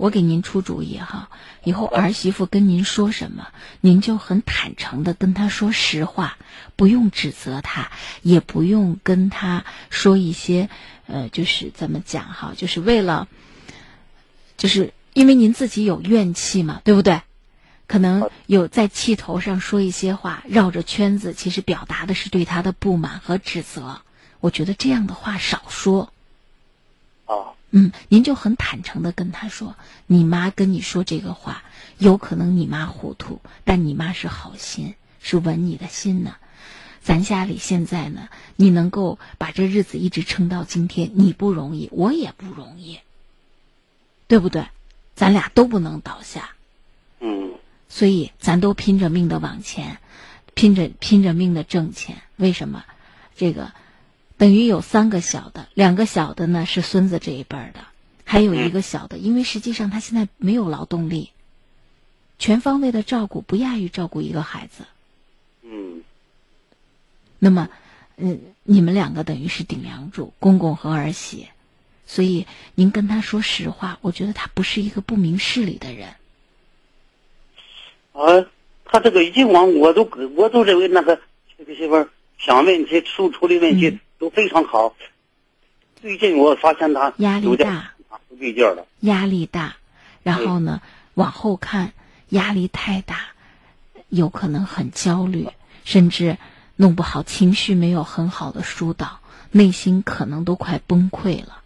[0.00, 1.28] 我给您出主意哈，
[1.62, 3.48] 以后儿媳妇跟您说什么，
[3.82, 6.38] 您就很坦诚的跟她说实话，
[6.74, 7.90] 不用指责她，
[8.22, 10.70] 也不用跟她说一些，
[11.06, 13.28] 呃，就是怎么讲哈，就是为了，
[14.56, 17.20] 就是因为您自己有怨气嘛，对不对？
[17.86, 24.00] 可能有在气头上说一些话，绕着圈子，其实表达的是对她的不满和指责。
[24.40, 26.10] 我觉得这样的话少说。
[27.26, 31.62] 啊，嗯，您就很坦诚的跟他说，你妈跟你说这个话，
[31.98, 36.36] 有可能你妈糊涂，但你妈是好心，是稳你的心呢。
[37.02, 42.98] 咱家里现在呢，你能够把这日子一直撑到今天，你不容易，我也不容易，
[44.26, 44.66] 对不对？
[45.14, 46.50] 咱俩都不能倒下，
[47.20, 47.54] 嗯
[47.88, 49.98] 所以咱都拼着命的往前，
[50.54, 52.22] 拼着拼着命的挣钱。
[52.36, 52.84] 为什么？
[53.36, 53.72] 这个
[54.40, 57.80] 等于有三个小的，两个小的呢是孙子这一辈儿的，
[58.24, 61.28] 还有一个小的，因为实际上他现在没有劳动力，
[62.38, 64.84] 全方位的照顾不亚于照顾一个孩子。
[65.62, 66.02] 嗯
[67.38, 67.68] 那么，
[68.16, 71.48] 嗯，你们两个等于是顶梁柱，公公和儿媳，
[72.06, 76.14] 所以您跟他说实话，我觉得他不是一个不明事理的人。
[78.12, 78.46] 啊，
[78.86, 81.20] 他这个以往我都我都认为那个
[81.58, 84.94] 这个媳妇儿想问题处处理问题都非常好，
[86.02, 87.94] 最近我发现他压力大
[88.28, 88.86] 不对劲儿了。
[89.00, 89.76] 压力大，
[90.22, 90.82] 然后呢，
[91.14, 91.94] 往后看
[92.28, 93.16] 压力太大，
[94.10, 95.48] 有可能很焦虑，
[95.84, 96.36] 甚至
[96.76, 99.20] 弄不好情绪没有很好的疏导，
[99.52, 101.62] 内心可能都快崩溃了。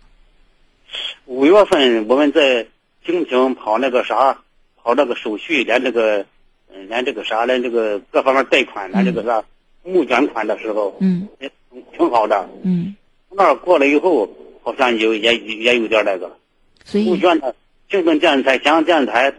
[1.25, 2.69] 五月份我们在
[3.05, 4.39] 京城跑那个啥，
[4.81, 6.25] 跑那个手续，连这个，
[6.73, 9.43] 嗯，连这个啥，连这个各方面贷款，连这个啥
[9.83, 11.51] 募捐款的时候，嗯也
[11.97, 12.49] 挺好的。
[12.63, 12.95] 嗯，
[13.31, 14.29] 那儿过了以后，
[14.63, 16.39] 好像有也也有点那个
[16.85, 17.05] 所以。
[17.05, 17.55] 募捐的，
[17.89, 19.35] 京城电视台、香港电视台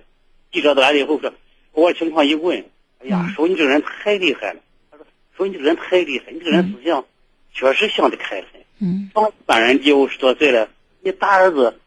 [0.52, 1.36] 记者都来了以后说，把
[1.74, 2.64] 我情况一问，
[3.00, 4.60] 哎呀，说你这个人太厉害了，
[4.92, 5.06] 他说
[5.36, 7.06] 说你这个人太厉害，你这个人思想
[7.54, 8.62] 确实想得开很。
[8.80, 9.10] 嗯。
[9.14, 10.70] 帮一般人比五十多岁了，
[11.02, 11.80] 你大儿子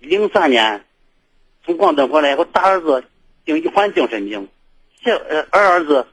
[0.00, 0.84] 零三年
[1.64, 3.04] 从广东回来以后，大儿子
[3.44, 4.48] 病一患精神病，
[5.02, 6.06] 小呃二儿子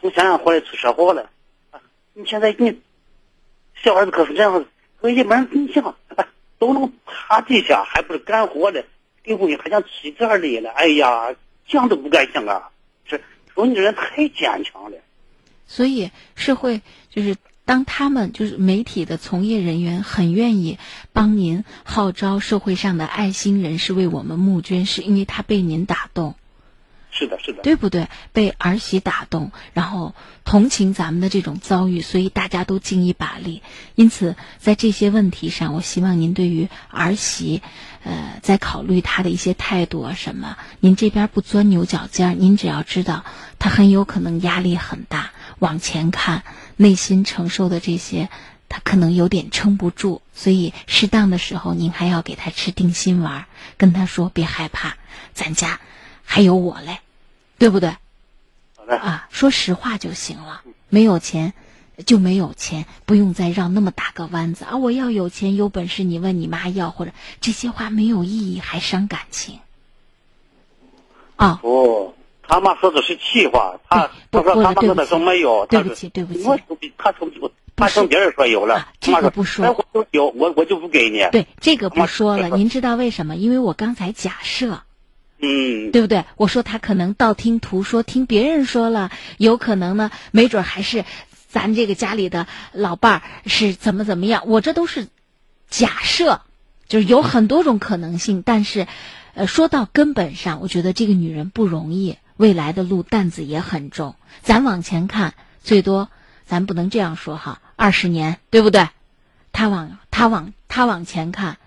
[0.00, 1.30] 从咸阳回来出车祸了。
[1.70, 1.80] 啊，
[2.14, 2.80] 你现在你
[3.82, 4.66] 小儿子可是这样子，
[5.00, 5.94] 说一般人你想啊
[6.58, 8.84] 都能趴地下，还不是干活的，
[9.22, 10.70] 给我还想起这里了。
[10.70, 11.34] 哎呀，
[11.66, 12.70] 想都不敢想啊！
[13.04, 13.20] 是
[13.54, 14.98] 说你这人太坚强了。
[15.66, 20.78] 所以社会就是当他们就是媒体的从业人员，很愿意
[21.12, 26.34] 帮您号召社会上的爱心人士为我们募捐，是因为他被您打动。
[27.18, 28.06] 是的，是的，对不对？
[28.32, 30.14] 被儿媳打动，然后
[30.44, 33.60] 同情咱们的这种遭遇，所以大家都尽一把力。
[33.96, 37.60] 因此，在这些问题上，我希望您对于儿媳，
[38.04, 43.24] 呃，在考虑她的一些态度啊什么，您这边不钻牛角尖，您只要知道
[43.58, 46.44] 她很有可能压力很大，往前看，
[46.76, 48.28] 内心承受的这些，
[48.68, 53.46] 她可能有点撑不住，所以适当的时候，您还要给她吃定心丸，
[53.76, 54.94] 跟她说别害怕，
[55.34, 55.80] 咱家。
[56.30, 56.98] 还有我嘞，
[57.58, 57.90] 对不对？
[58.76, 60.62] 好的啊，说实话就行了。
[60.88, 61.52] 没有钱
[62.06, 64.76] 就没有钱，不用再绕那么大个弯子啊！
[64.76, 69.58] 我要有钱有本事，你问你妈要，或者这些话没有意义，还伤感情。
[71.36, 76.58] 啊，哦，他妈说的是气话，他他说他妈跟他说没有，对不起，对不起，我
[76.96, 77.30] 他从
[77.76, 81.26] 他从别人说有了，这个不说，我有我我就不给你。
[81.32, 82.48] 对，这个不说了。
[82.50, 83.36] 您知道为什么？
[83.36, 84.82] 因为我刚才假设。
[85.40, 86.24] 嗯，对不对？
[86.36, 91.04] 我说他可能道听途说，听别人说了，有可能呢，没准还是
[91.48, 94.42] 咱这个家里的老伴儿是怎么怎么样。
[94.46, 95.06] 我这都是
[95.70, 96.40] 假设，
[96.88, 98.42] 就是有很多种可能性。
[98.42, 98.88] 但是，
[99.34, 104.16] 呃，说到根本上，我觉得这个女人不容易，未来的路担子也很重。
[104.42, 106.08] 咱往前看，最多
[106.46, 108.88] 咱不能这样说哈，二十年，对不对？
[109.52, 111.58] 他往他往他往前看，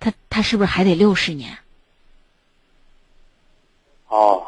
[0.00, 1.58] 他他是不是还得六十年？
[4.12, 4.42] 哦，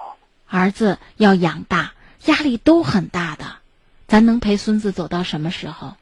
[0.46, 1.94] 儿子要养大，
[2.26, 3.56] 压力都很大的，
[4.06, 5.94] 咱能陪孙子走到什么时候？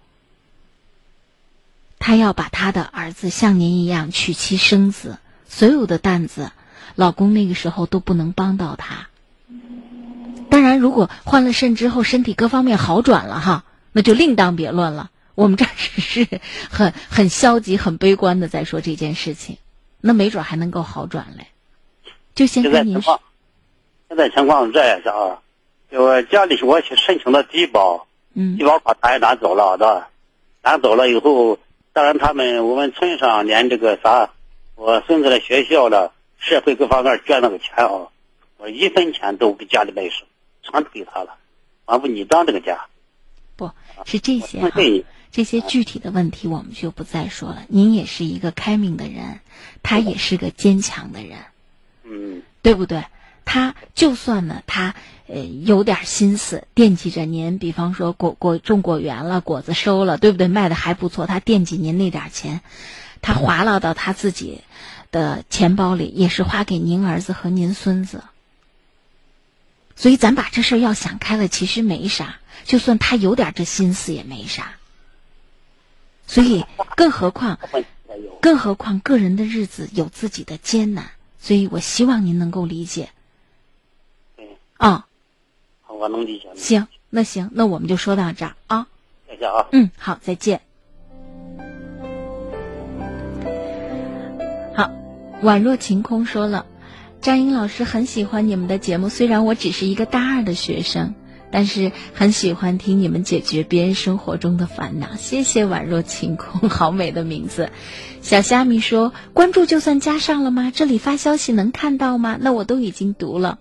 [2.01, 6.51] 他要把他的儿子像您一样娶妻生子，所有的担子，
[6.97, 9.07] 老公那个时候都不能帮到他。
[10.51, 15.13] 当然，如果换了肾之后身体各方面好转了哈，那就另当别论了。
[15.37, 19.59] 我们这只是很很消极、很悲观的在说这件事情，
[20.01, 21.47] 那没准还能够好转嘞。
[22.35, 23.23] 就先跟您说。
[24.13, 25.41] 现在情况是这样子啊，
[25.91, 30.07] 就家里我去申请的低保，嗯，低保卡他也拿走了的，
[30.63, 31.59] 拿走了以后，
[31.95, 34.29] 当然他们我们村上连这个啥，
[34.75, 38.09] 我孙子的学校了，社会各方面捐那个钱啊，
[38.59, 40.27] 我一分钱都给家里没收，
[40.63, 41.37] 全都给他了，
[41.87, 42.85] 完不你当这个家，
[43.57, 43.71] 不
[44.05, 44.71] 是这些哈，
[45.31, 47.63] 这些具体的问题我们就不再说了。
[47.69, 49.41] 您也是一个开明的人，
[49.83, 51.39] 他也是个坚强的人，
[52.05, 53.03] 嗯，对不对？
[53.45, 54.95] 他就算呢，他
[55.27, 57.59] 呃有点心思，惦记着您。
[57.59, 60.49] 比方说果果种果园了，果子收了，对不对？
[60.49, 62.61] 卖的还不错，他惦记您那点钱，
[63.21, 64.63] 他划拉到他自己
[65.11, 68.25] 的钱包里，也是花给您儿子和您孙子。
[69.95, 72.37] 所以咱把这事儿要想开了，其实没啥。
[72.65, 74.73] 就算他有点这心思，也没啥。
[76.27, 76.65] 所以，
[76.97, 77.59] 更何况，
[78.41, 83.11] 更何况个人的日子有自己的艰难，所以我希望您能够理解。
[84.83, 85.07] 啊，
[85.81, 86.49] 好，我能理解。
[86.57, 88.89] 行，那行，那我们就说到这儿啊。
[89.29, 89.69] 再见啊。
[89.71, 90.61] 嗯，好，再见。
[94.75, 94.91] 好，
[95.41, 96.67] 宛若晴空说了，
[97.21, 101.15] 张英老师很喜欢你们的节目，虽然我只是一个大二的学生，
[101.53, 105.15] 但是很喜欢听你们解决别人生活中的烦恼。
[105.15, 107.71] 谢谢宛若晴空，好美的名字。
[108.21, 110.73] 小虾米说，关注就算加上了吗？
[110.75, 112.37] 这里发消息能看到吗？
[112.41, 113.61] 那我都已经读了。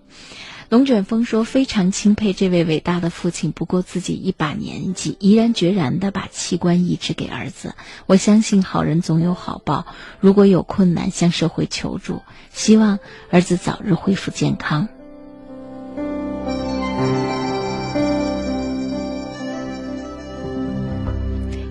[0.71, 7.75] 龙卷风说：“非常钦佩这位伟大的父亲，不过自己一把年纪，毅然决然的把器官移植给儿子。
[8.05, 9.85] 我相信好人总有好报。
[10.21, 12.21] 如果有困难，向社会求助。
[12.53, 12.99] 希望
[13.31, 14.87] 儿子早日恢复健康。”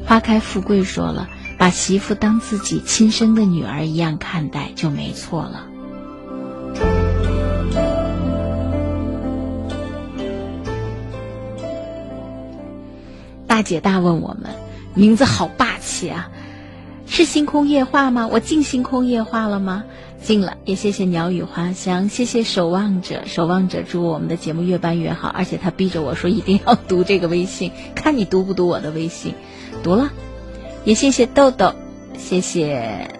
[0.05, 1.26] 花开富贵说了
[1.57, 5.68] ：“把媳妇当自己亲生的女儿一样看待，就没错了。”
[13.51, 14.55] 大姐大问我们，
[14.94, 16.30] 名字好霸气啊！
[17.09, 18.28] 是星空夜话吗？
[18.30, 19.82] 我进星空夜话了吗？
[20.22, 25.26] 进了，也谢谢鸟语花香，谢谢守望者，守望者祝我们的节目越办越好。
[25.26, 29.34] 而且他逼着我说一定要读这个微信，看你读不读我的微信。
[29.82, 30.12] 读了，
[30.84, 31.74] 也谢谢豆豆，
[32.16, 33.11] 谢谢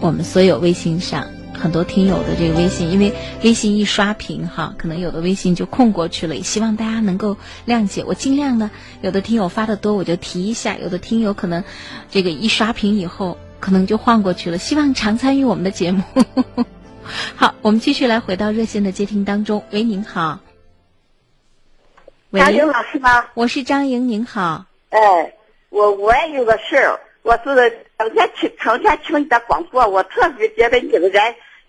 [0.00, 1.26] 我们所有微信上。
[1.54, 6.34] 很多听友的这个微信，因为微信一刷屏哈，可能有的微信就空过去了。
[6.36, 7.36] 也希望大家能够
[7.66, 11.64] 谅解，我尽量呢，有的听友发的多，我就提一下；有的听友可能
[12.10, 14.58] 这个一刷屏以后，可能就晃过去了。
[14.58, 16.02] 希望常参与我们的节目。
[17.36, 19.64] 好，我们继续来回到热线的接听当中。
[19.70, 20.40] 喂，您好。
[22.32, 23.26] 张莹老师吗？
[23.34, 24.66] 我是张莹，您好。
[24.90, 25.34] 哎，
[25.68, 31.22] 我我也有个事儿，我是成天听成天听你的广播，我特别觉得你这个人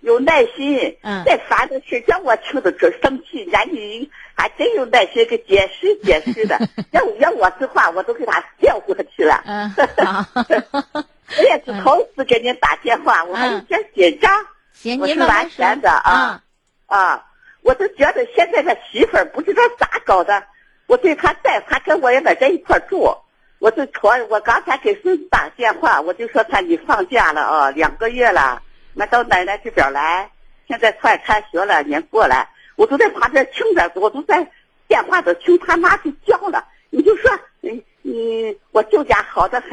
[0.06, 0.97] 有耐心。
[1.01, 1.24] 嗯。
[1.26, 6.58] 再烦的事让我听的真生气，人家你还真有耐心给解释解释的。
[6.91, 9.43] 要 要我的话，我都给他调过去了。
[9.45, 9.70] 嗯。
[10.06, 10.26] 好。
[11.38, 14.32] 我也是头一次给您打电话，我还有点紧张。
[14.74, 16.39] 行，我是完全的啊
[16.86, 17.26] 啊！
[17.64, 20.43] 我都觉得现在这媳妇儿不知道咋搞的，
[20.86, 23.18] 我对她带她跟我也在这一块住，
[23.58, 28.62] 我就说，我刚才给孙子打电话，我就说他你放假了啊，两个月了，
[28.96, 30.32] 那到奶奶这边来，
[30.68, 34.50] 现在快开学了，您过来，我都在旁边听着，我都在
[34.88, 37.30] 电话都听他妈去叫了，你就说，
[37.62, 39.70] 嗯嗯，我舅家好的很，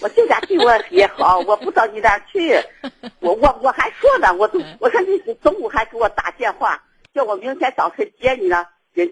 [0.00, 2.52] 我舅家对我也好，我不到你那儿去，
[3.20, 6.82] 我我我还说呢，我都我说你中午还给我打电话。
[7.14, 9.10] 叫我明天早晨接你呢，人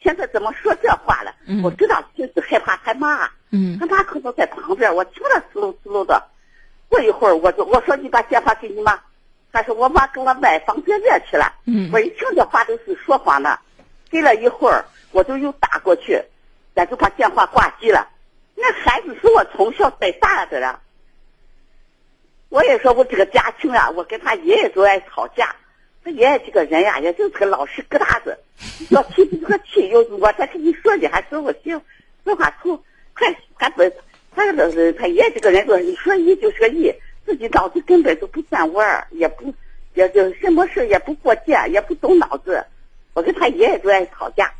[0.00, 1.34] 现在怎么说这话了？
[1.46, 6.22] 嗯、我知道就是害怕他妈，嗯，他妈可能在旁边，我听着滋噜滋噜的。
[6.90, 9.00] 过一会儿，我就我说你把电话给你妈，
[9.52, 11.54] 他说我妈给我买方便面去了。
[11.64, 13.58] 嗯，我一听这话都是说谎的。
[14.10, 16.20] 给了一会儿，我就又打过去，
[16.74, 18.08] 咱就把电话挂机了。
[18.56, 20.80] 那孩子是我从小带大的了，
[22.48, 25.54] 我也说我这个家庭啊，我跟他爷爷都爱吵架。
[26.02, 28.36] 他爷爷这个人呀，也就是个老实疙瘩子，
[28.90, 29.88] 要气不个气。
[29.90, 31.80] 有我再跟你说你还说我心，
[32.24, 32.82] 说话粗，
[33.12, 33.70] 还还
[34.34, 34.68] 他他
[34.98, 36.92] 他爷这个人说你说一就是个一，
[37.26, 39.52] 自己脑子根本都不转弯，也不
[39.94, 42.64] 也就什么事也不过界，也不动脑子。
[43.12, 44.52] 我跟他爷爷都爱吵架，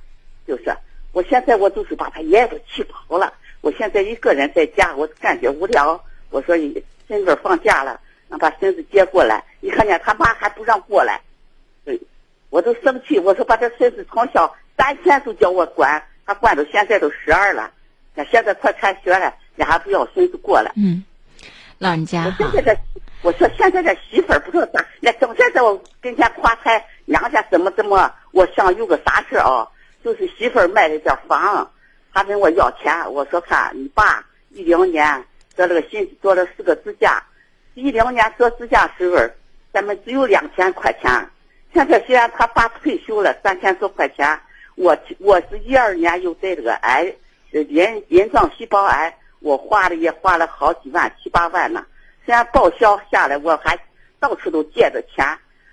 [0.46, 0.74] 就是
[1.12, 3.32] 我现在我就是把他爷爷都气跑了。
[3.60, 6.02] 我现在一个人在家，我感觉无聊。
[6.30, 9.44] 我说你孙子放假了，让把孙子接过来。
[9.60, 11.20] 你看见他妈还不让过来。
[11.84, 12.00] 对，
[12.48, 13.18] 我都生气。
[13.18, 17.70] 我说把这孙子从小三天都叫我管，他管到现在都十二了，
[18.14, 20.72] 那现在快开学了，你还不要孙子过来？
[20.74, 21.04] 嗯，
[21.76, 22.80] 老人家我现在这，
[23.20, 29.68] 我说现在这媳妇儿不知道咋，那整天在我跟前夸他娘家怎么怎么，我想有个啥事啊？
[30.02, 31.70] 就是媳妇儿买了点房，
[32.14, 35.22] 他跟我要钱，我说看你爸一零年
[35.54, 37.22] 做了个新做了四个支架，
[37.74, 39.18] 一零年做支架时候，
[39.74, 41.28] 咱们只有两千块钱。
[41.74, 44.40] 现在虽然他爸退休了，三千多块钱，
[44.76, 47.14] 我我是一二年又得这个癌，
[47.50, 51.84] 人人状细胞癌，我花了也花了好几万七八万呢。
[52.24, 53.78] 虽然报销下来，我还
[54.18, 55.26] 到处都借着钱。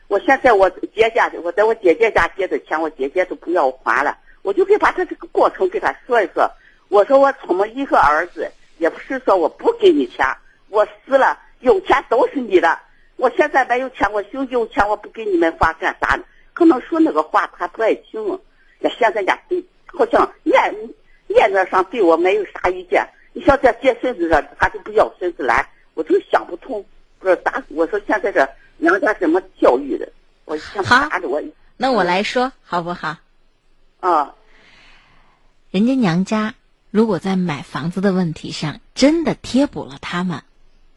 [0.08, 4.18] 我现在我姐家，我在我姐姐家借的钱，我姐姐都不要还了。
[4.42, 6.50] 我就给把他这个过程给他说一说。
[6.88, 10.26] 我说我怎么一个儿子，也不是说我不给你钱，
[10.70, 12.80] 我死了有钱都是你的。
[13.18, 16.24] 我现在没有钱，我有有钱我不给你们花干啥呢？
[16.54, 18.40] 可能说那个话他不爱听。
[18.80, 20.74] 那现在家对好像面
[21.28, 23.06] 面面上对我没有啥意见。
[23.38, 26.84] 你像在接孙子上，他就不要孙子来，我就想不通，
[27.20, 27.64] 不知道咋。
[27.68, 30.12] 我说现在这娘家怎么教育的？
[30.46, 31.40] 我想啥的我。
[31.78, 33.18] 那我来说好不好？
[34.00, 34.34] 啊，
[35.70, 36.56] 人家娘家
[36.90, 40.42] 如果在买房子的问题上真的贴补了他们。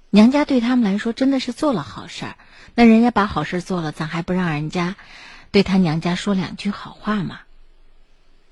[0.09, 2.36] 娘家对他们来说真的是做了好事儿，
[2.74, 4.97] 那人家把好事做了，咱还不让人家
[5.51, 7.41] 对他娘家说两句好话吗？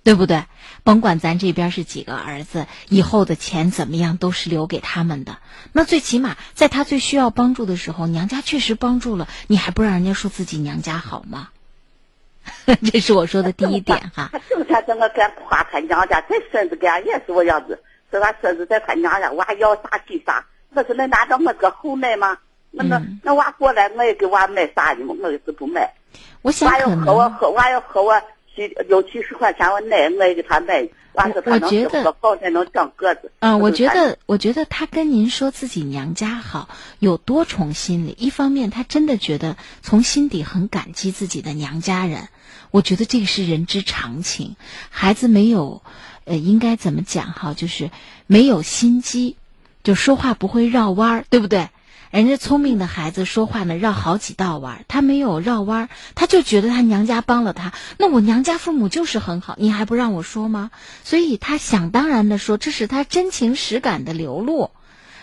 [0.03, 0.45] 对不对？
[0.85, 5.39] 甭管咱这边是几个儿子，以后的钱怎么样都是留给他们的。
[5.73, 11.49] 那最起码在他最需要帮助的时候，娘家确实帮助了，你还不让人家说自己娘家好吗？
[12.91, 14.31] 这是我说的第一点哈。
[14.33, 16.23] 他整天怎么敢夸他娘家？
[16.23, 20.47] 这孙子干也是我样子，说他孙子在他娘家，我还要啥给啥。
[20.73, 22.39] 我说那难道我个后奶吗？
[22.71, 25.15] 那那那娃过来，我也给娃买啥的吗？
[25.23, 25.93] 我也是不买。
[26.41, 28.23] 我想娃要喝我喝，娃要喝我
[28.67, 30.89] 几有七十块钱，我奶我也给他买。
[31.15, 33.33] 完了他能喝好才能长个子。
[33.41, 36.69] 嗯，我觉得我觉得他跟您说自己娘家好
[37.01, 38.15] 有多重心理。
[38.19, 42.29] 一方面，他真的觉得从心底很感激自己的娘家人。
[42.71, 44.55] 我觉得这个是人之常情。
[44.91, 45.83] 孩子没有，
[46.25, 47.53] 呃，应该怎么讲哈？
[47.53, 47.91] 就是
[48.29, 49.35] 没有心机。
[49.83, 51.69] 就说话不会绕弯儿，对不对？
[52.11, 60.71] 人家聪明的孩子说话呢绕好几道弯儿，他没有绕弯儿，他就觉得他娘家帮了他，那我娘家父母就是很好，你还不让我说吗？
[61.05, 64.71] 所以他想当然的说，这是他真情实感的流露，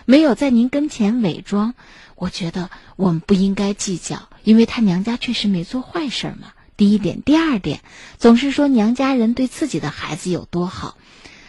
[0.04, 1.74] 没有在您跟前伪装。
[2.14, 6.52] 我觉得我们不应该计较，因为他娘家确实没做坏事嘛。
[6.76, 7.80] 第一点，第二点，
[8.18, 10.96] 总是说娘家人对自己的孩子有多好。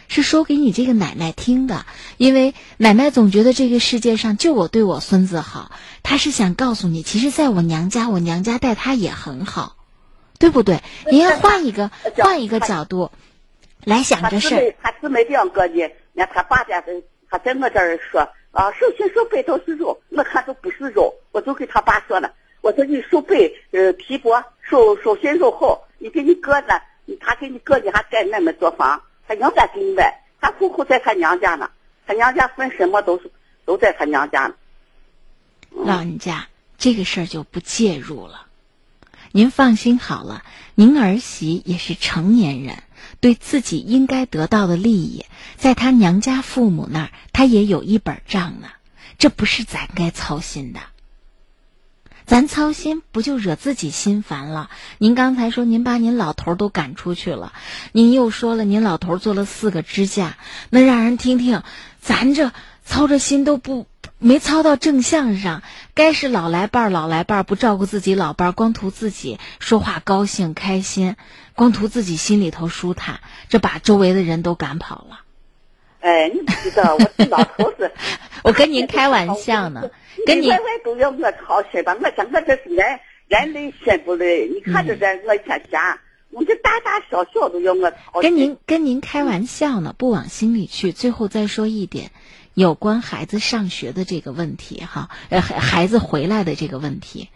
[0.08, 1.84] 是说给你这个奶奶听的，
[2.16, 5.70] 因为奶奶总觉得这个世界上就我对我孙子好，
[6.02, 9.76] 她是想告诉你，其实在我娘家，我娘家待他也很好，
[10.38, 10.80] 对不对？
[11.10, 13.10] 你要换一个换一个角度，
[13.84, 14.74] 来想这事儿。
[14.82, 16.92] 他姊妹两个呢，那他爸家的，
[17.30, 18.20] 他在我这儿说
[18.50, 22.32] 啊，手心手背都是肉，我看都不是肉，我就给他爸说了，
[22.62, 26.80] 我说你手背呃皮薄，手手心肉厚，你给你哥呢，
[27.20, 31.70] 他给你哥呢还盖那么多房，他娘家给你买，他户口在他娘家呢，
[32.06, 33.30] 他娘家分什么都是
[33.66, 34.54] 都在他娘家呢。
[35.70, 36.48] 老人家
[36.78, 38.46] 这个事儿就不介入了。
[39.32, 40.42] 您放心好了，
[40.74, 42.82] 您儿媳也是成年人，
[43.20, 45.26] 对自己应该得到的利益，
[45.56, 48.70] 在她娘家父母那儿，她也有一本账呢。
[49.18, 50.80] 这不是咱该操心的。
[52.28, 54.68] 咱操心不就惹自己心烦了？
[54.98, 57.54] 您刚才说您把您老头都赶出去了，
[57.92, 60.36] 您又说了您老头做了四个支架，
[60.68, 61.62] 那让人听听，
[62.02, 62.52] 咱这
[62.84, 63.86] 操着心都不
[64.18, 65.62] 没操到正向上。
[65.94, 71.16] 该是老来伴儿老来伴儿不照顾自己老伴儿，光图自己说话高兴开心，
[71.54, 75.20] 光图自己心里头舒坦，这把周围的人都赶跑了。
[76.08, 77.90] 哎，你不知道，我这老头子，
[78.42, 79.90] 我跟您开玩笑呢，
[80.24, 81.94] 跟你里外外都要我操心吧？
[82.00, 82.98] 我想我这是人
[83.28, 84.48] 人累心不累？
[84.48, 85.98] 你看着这我一天想，
[86.30, 88.22] 我这大大小小都要我操心。
[88.22, 90.92] 跟您跟您开玩笑呢，不往心里去。
[90.92, 92.10] 最后再说一点，
[92.54, 97.28] 有关孩子上学的这个问题哈，呃，孩孩子回来的这个问题，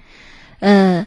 [0.60, 1.06] 呃，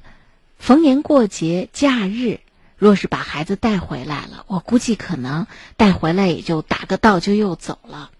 [0.59, 2.41] 逢年过节假日，
[2.77, 5.47] 若是把孩子带回来了，我估计可能
[5.77, 8.11] 带回来也就打个道就又走了。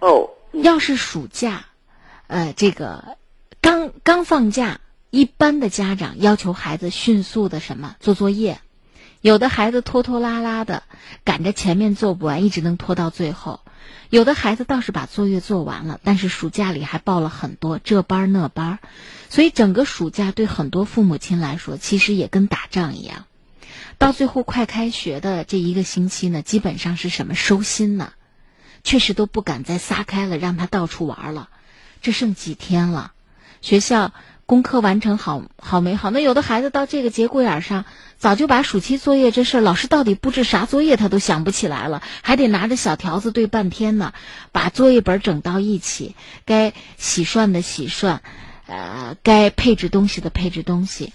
[0.00, 1.66] 哦，要是暑假，
[2.26, 3.16] 呃，这个
[3.60, 4.80] 刚刚放假，
[5.10, 8.60] 一般的家长要求孩子迅速的什么做作业，
[9.20, 10.82] 有的孩子拖拖拉拉的
[11.24, 13.60] 赶着前面做不完，一直能拖到最后；
[14.10, 18.78] 有的孩子倒是把作业做完了，但是暑假里还报了很多这班儿那班儿，
[19.28, 23.26] 所以整个暑假对很多父母亲来说，其实也跟打仗一样。
[23.98, 28.12] 到最后快开学的这一个星期呢，基本上是什么收心呢？
[28.82, 31.48] 确实都不敢再撒开了，让他到处玩了。
[32.02, 33.12] 这剩几天了，
[33.62, 34.12] 学校
[34.44, 36.10] 功课完成好好没好？
[36.10, 37.86] 那有的孩子到这个节骨眼上，
[38.18, 44.12] 早就把暑期作业这事儿，老师到底布置啥作业他都想不起来了，还得拿着小条子对半天呢，
[44.52, 46.14] 把作业本整到一起，
[46.44, 48.20] 该洗涮的洗涮，
[48.66, 51.14] 呃，该配置东西的配置东西。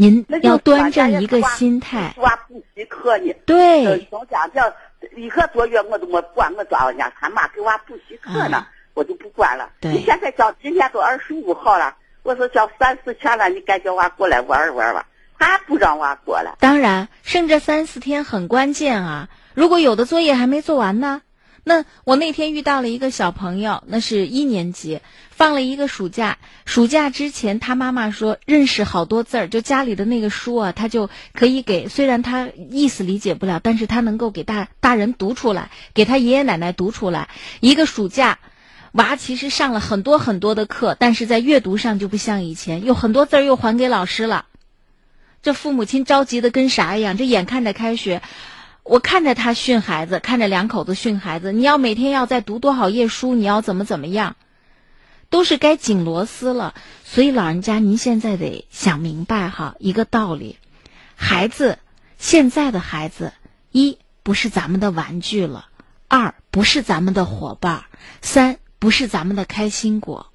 [0.00, 3.30] 您要端正一个心态，抓补习课呢。
[3.44, 4.72] 对，小家长
[5.14, 9.68] 一个多月我都没管，我抓人家他妈给娃补习课呢，我就不管了。
[9.78, 15.04] 对你现在叫今天都二十五号了，我说叫三四天了，你该叫娃过来玩一玩吧。
[15.38, 16.54] 他不让娃过来。
[16.60, 19.28] 当然，剩这三四天很关键啊！
[19.52, 21.20] 如果有的作业还没做完呢，
[21.62, 25.00] 那我那天遇到了一个小朋友，那是一年级，
[25.30, 26.38] 放了一个暑假。
[26.64, 31.88] 暑假之前，他妈妈说认识好多字儿，就家里的那个书啊，他就可以给。
[31.88, 37.28] 虽然他意思理解不了，但是他能够给大大人读出来，给他爷爷奶奶读出来。
[37.60, 38.38] 一个暑假，
[38.92, 44.46] 娃其实上了很多很多的课，但是在阅读上就不像以前，有很多字儿又还给老师了。
[45.42, 47.16] 这父母亲着急的跟啥一样？
[47.16, 48.22] 这眼看着开学，
[48.82, 51.52] 我看着他训孩子，看着两口子训孩子。
[51.52, 53.34] 你要每天要再读多少页书？
[53.34, 54.36] 你要怎么怎么样？
[55.28, 56.74] 都是该紧螺丝了。
[57.04, 60.58] 所以老人家，您现在得想明白哈一个道理：
[61.14, 61.78] 孩子，
[62.18, 63.32] 现在的孩子，
[63.70, 65.68] 一不是咱们的玩具了，
[66.08, 67.84] 二不是咱们的伙伴，
[68.22, 70.32] 三不是咱们的开心果。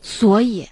[0.00, 0.68] 所以。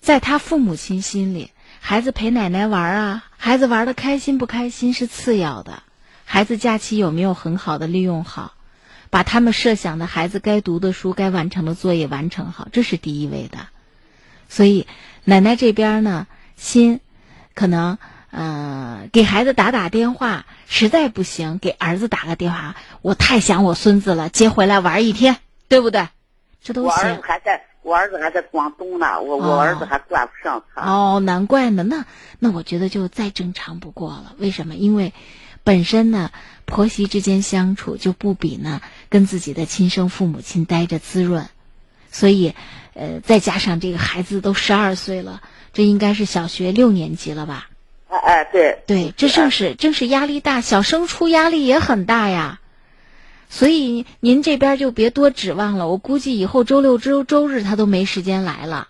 [0.00, 1.50] 在他父母亲心里，
[1.80, 5.82] 孩子陪奶奶玩啊，孩子玩的开心不开心是次要的，
[6.24, 8.54] 孩子假期有没有很好的利用好，
[9.10, 13.58] 把他们设想的孩子该读的书、该完成的作业完成好，这是第一位的。
[14.48, 14.86] 所以
[15.24, 16.26] 奶奶这边呢，
[16.56, 17.00] 心
[17.54, 17.98] 可能
[18.30, 25.36] 呃给孩子打打电话，实在不行给儿子打个电话，我太想我孙子了，接回来玩一天，
[25.68, 26.08] 对不对？
[26.62, 27.20] 这都行。
[27.84, 30.82] 我儿子还在广东呢，我我儿子还管不上他。
[30.82, 31.84] 哦，难怪呢。
[31.84, 32.06] 那
[32.40, 34.32] 那我觉得就再正常不过了。
[34.38, 34.74] 为什么？
[34.74, 35.12] 因为
[35.62, 36.30] 本身呢，
[36.64, 38.80] 婆媳之间相处就不比呢
[39.10, 41.46] 跟自己的亲生父母亲待着滋润，
[42.10, 42.54] 所以
[42.94, 45.42] 呃，再加上这个孩子都十二岁了，
[45.72, 47.68] 这应该是小学六年级了吧？
[48.08, 52.60] 哎哎，对对，这正是正是压力大，小升初压力也很大呀。
[53.48, 58.88] 所以您这边就别多指望了，我估计以后周六周周日他都没时间来了。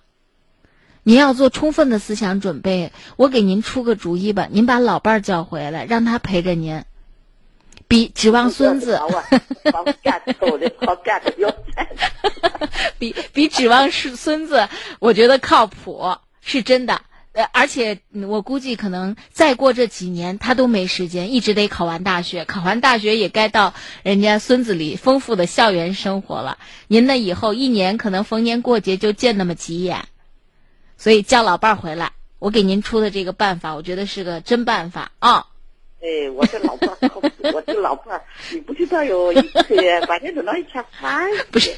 [1.03, 6.85] 您要做充分的思想准备，我给您出个主意吧，您把老伴儿叫回来，让他陪着您，
[7.87, 8.99] 比指望孙子，
[12.99, 14.67] 比比指望是孙子，
[14.99, 17.03] 我觉得靠谱，是真的。
[17.35, 23.75] 呃，而且嗯我估计可能再过这几年，他都没时间，一直得考完大学，考完大学也该到
[24.05, 26.59] 人家孙子里丰富的校园生活了。
[26.87, 30.05] 您呢，以后一年可能逢年过节就见那么几眼，
[30.97, 32.13] 所以叫老伴儿回来。
[32.39, 35.47] 我给您出的这个办法，我觉得是个真办法啊。
[36.01, 37.11] 哎，我这老伴儿，
[37.55, 39.75] 我这老伴儿，你不知道有一次
[40.07, 41.45] 把这等到一天烦死。
[41.51, 41.73] 不是，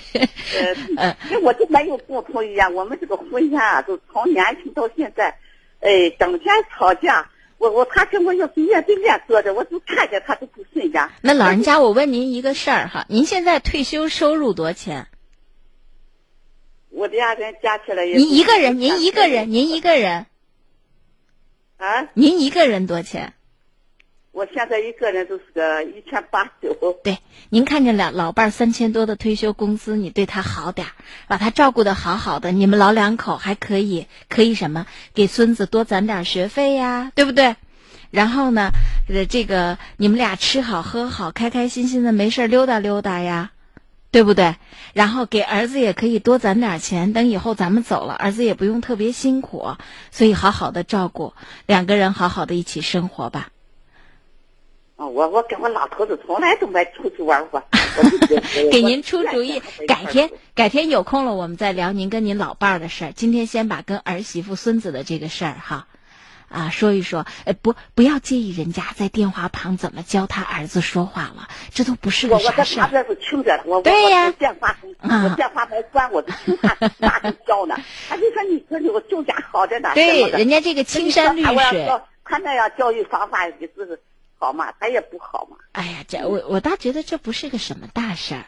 [0.97, 5.39] 呃， 跟我就没有共同语言，我们这个婚姻啊，就从年轻到现在，
[5.81, 7.31] 哎，整天吵架。
[7.59, 11.09] 我我他跟我要是面对面坐着，我就看见他都不顺眼。
[11.23, 15.07] 那老人家，我问您一个事儿哈，您现在退休收入多少钱？
[16.91, 18.17] 我俩人加起来也。
[18.17, 20.27] 您一个人，您一个人，您一个人，
[21.79, 22.09] 啊？
[22.13, 23.33] 您一个人多少钱？
[24.37, 26.77] 我现在一个人都是个一千八九。
[27.03, 30.93] 对，您看见了老伴儿三千多的退休工资，你对他好点儿，
[31.27, 34.85] 把他照顾的好好的，你们老两口还可以，可以什么？
[35.15, 37.57] 给孙子多攒点学费呀，对不对？
[38.11, 38.73] 然后呢，
[39.09, 43.53] 呃，这个你们俩吃好喝好，开开心心的，没事儿溜达溜达呀，
[44.11, 44.57] 对不对？
[44.93, 49.79] 然后给儿子也可以多攒点钱，等以后咱们走了，儿子也不用特别辛苦，
[50.11, 51.33] 所以好好的照顾
[51.65, 53.49] 两个人，好好的一起生活吧。
[54.97, 57.63] 啊，我我跟我老头子从来都没出去玩过。
[58.73, 63.13] 给您出主意，改天改天有空了，我们再聊您跟您老伴儿的事儿。
[63.13, 65.87] 今天先把跟儿媳妇、孙子的这个事儿哈，
[66.49, 67.27] 啊说一说。
[67.45, 72.85] 呃，不不要介意人家在电话旁怎么教他儿子说话了，这都不是个啥事儿。
[72.85, 77.77] 我在旁边是听着，我对呀我我电话我电话没关，我就听他教呢。
[78.09, 79.91] 他就说你这里我就家好着呢。
[79.95, 84.01] 对人家这个青山绿水他那样教育方法也是
[84.39, 85.57] 好嘛，他也不好嘛。
[85.73, 88.47] 哎呀，这我我倒觉得这不是个什么大事儿，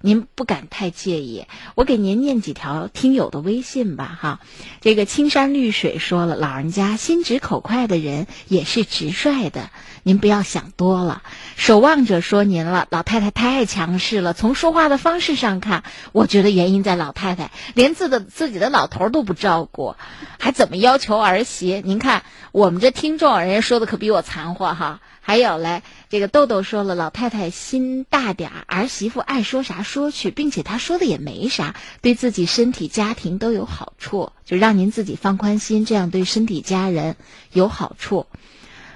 [0.00, 1.46] 您不敢太介意。
[1.74, 4.40] 我给您念几条听友的微信吧，哈。
[4.82, 9.70] 这个青山绿水说了，老人家心直口快的人也是直率的，
[10.02, 11.22] 您不要想多了。
[11.56, 19.96] 守望者说您了，老太太太强势了，从说话的方式上看，我觉得原因在老太太，连自的自己的老头都不照顾，
[20.38, 21.80] 还怎么要求儿媳？
[21.82, 25.00] 您看我们这听众，人家说的可比我残货哈。
[25.26, 37.16] 还有嘞，这个豆豆说了，老太太心大点儿，儿媳妇爱说啥说去，并且她说的也没啥，对自己身体、家庭都有好处，就让您自己放宽心，这样对身体、家人
[37.54, 38.26] 有好处。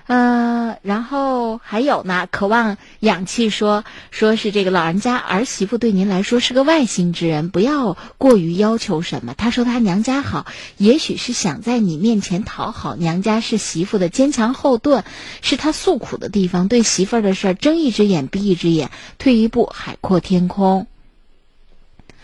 [0.08, 9.34] 呃，然后还有呢，渴望氧气说，说是这个老人家儿媳妇对您来说是个外星之人，不要过于要求什么。
[9.34, 10.46] 他说他娘家好，
[10.78, 15.04] 也许是想在你面前讨好，娘家是媳妇的坚强后盾，
[15.42, 16.68] 是他诉苦的地方。
[16.68, 20.86] 对媳妇儿的事儿睁一只眼闭一只眼，退一步海阔天空。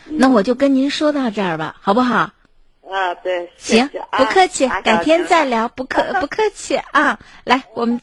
[0.09, 2.33] 那我就跟您说到这儿吧，好不好？
[2.91, 7.19] 啊，对，谢行不客气，打改天再聊，不客不客气啊。
[7.45, 8.01] 来，我们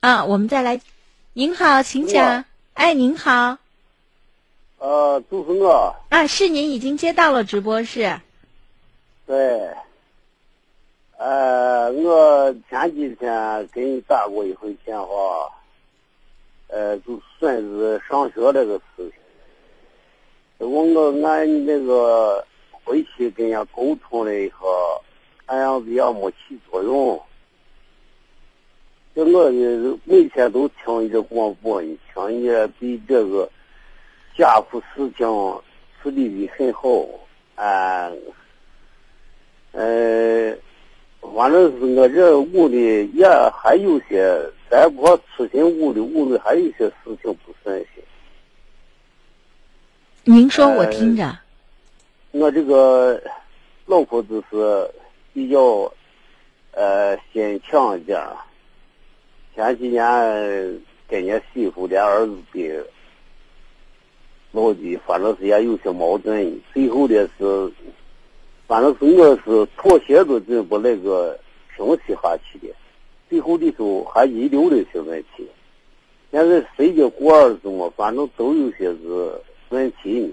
[0.00, 0.80] 啊，我们再来。
[1.34, 2.44] 您好，请讲。
[2.74, 3.58] 哎，您好，
[4.78, 8.18] 呃，就是我，啊，是您已经接到了直播室。
[9.26, 9.70] 对，
[11.18, 15.52] 呃，我前几天给你打过一回电话，
[16.68, 19.12] 呃，就孙子上学这个事
[20.58, 22.44] 情，我我按那个
[22.84, 24.68] 回去跟人家沟通了以后，
[25.46, 27.20] 看样子也没起作用。
[29.14, 32.46] 就我呢每天都听你这广播，你听你
[32.78, 33.48] 对这个
[34.36, 35.26] 家父事情
[36.02, 37.06] 处理的很好，
[37.54, 38.10] 啊、
[39.72, 40.56] 呃，
[41.20, 44.34] 反正是我这屋里也还有些，
[44.70, 48.02] 咱不说出新屋里，屋里还有一些事情不顺心。
[50.24, 51.38] 您说，我听着。
[52.32, 53.22] 我这个
[53.84, 54.90] 老婆就是
[55.34, 55.92] 比较
[56.72, 58.18] 呃心强一点，
[59.54, 60.02] 前几年
[61.06, 62.86] 跟人家媳妇连儿子的
[64.50, 66.58] 闹的，反正是也有些矛盾。
[66.72, 67.70] 最后的是，
[68.66, 71.38] 反正是我是妥协都准把那个
[71.76, 72.74] 平息下去的，
[73.28, 75.46] 最后的时候还遗留了一些问题。
[76.30, 79.38] 现在谁家过儿子嘛，反正都有些是
[79.68, 80.30] 问题呢。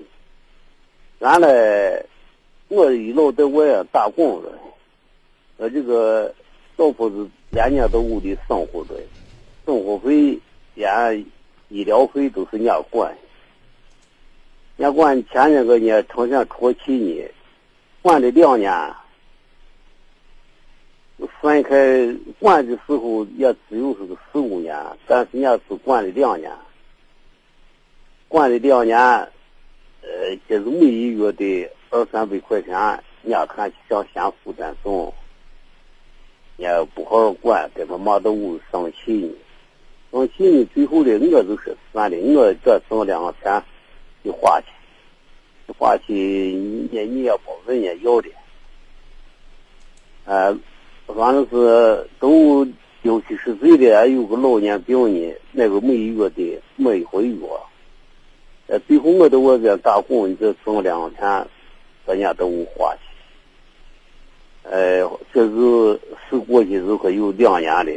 [1.19, 2.01] 原来
[2.69, 4.53] 我一老在外打工的，
[5.57, 6.33] 我这个
[6.77, 8.95] 老婆子两年到屋里生活的，
[9.65, 10.39] 生活费、
[10.75, 11.25] 连
[11.67, 13.13] 医疗费都是人家管。
[14.77, 17.29] 人家管前那个年成天初七年，
[18.01, 18.71] 管了两年，
[21.41, 24.73] 分开管的时候也只有是个四五年，
[25.05, 26.49] 但是人家是管了两年，
[28.29, 29.29] 管了两年。
[30.01, 32.71] 呃，就是每一月的二三百块钱，
[33.23, 35.13] 人家看像先负担重。
[36.57, 39.29] 也不好好管，给他妈的屋生气呢。
[40.11, 43.63] 生气呢，最后的我就是算的，我这挣两个钱
[44.25, 44.67] 就花去，
[45.77, 48.29] 花去，你你也不问人家要的。
[50.25, 50.57] 呃，
[51.07, 52.67] 反正是都
[53.03, 57.68] 六七十岁的，有个老年病呢，那个每一月的，每一回药。
[58.69, 61.47] 呃，最后我在外边打工，你这挣两个钱，
[62.05, 63.01] 人家都花去。
[64.69, 67.91] 呃，这是是过去时可有两年的，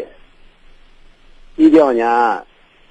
[1.57, 2.09] 一两年，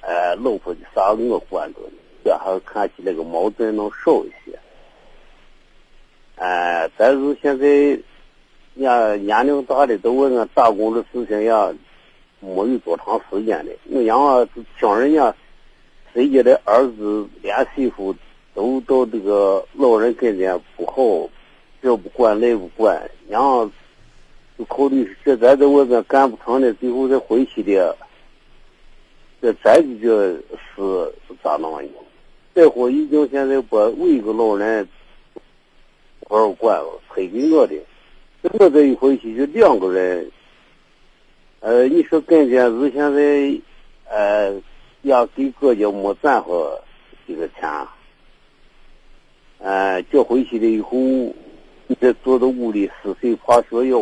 [0.00, 4.56] 呃，老婆就啥我管着呢，这还看起那个矛盾能少一些。
[6.36, 7.66] 呃，但是现在，
[8.74, 11.74] 年年龄大的都问我打工的事情呀，
[12.38, 13.72] 没有多长时间的。
[13.90, 14.48] 我让
[14.78, 15.34] 听人家
[16.12, 18.14] 谁家的儿子连媳妇
[18.54, 21.28] 都到这个老人跟前不好。
[21.82, 23.68] 这不管那不管，然后
[24.56, 27.96] 就考虑这咱在外边干不成的，最后再回去的，
[29.40, 30.42] 这咱就这
[30.76, 31.12] 是
[31.42, 31.88] 咋弄呢？
[32.54, 34.86] 这货已经现在把我一个老人
[36.20, 37.74] 不好管了，推给我的，
[38.42, 40.30] 我这一回去就两个人。
[41.58, 43.60] 呃，你说跟前是现在，
[44.08, 44.54] 呃，
[45.02, 46.48] 要给各家没攒好
[47.26, 47.68] 这个钱，
[49.58, 50.98] 呃，叫回去了以后。
[51.88, 54.00] 你这坐在屋里死睡怕学药，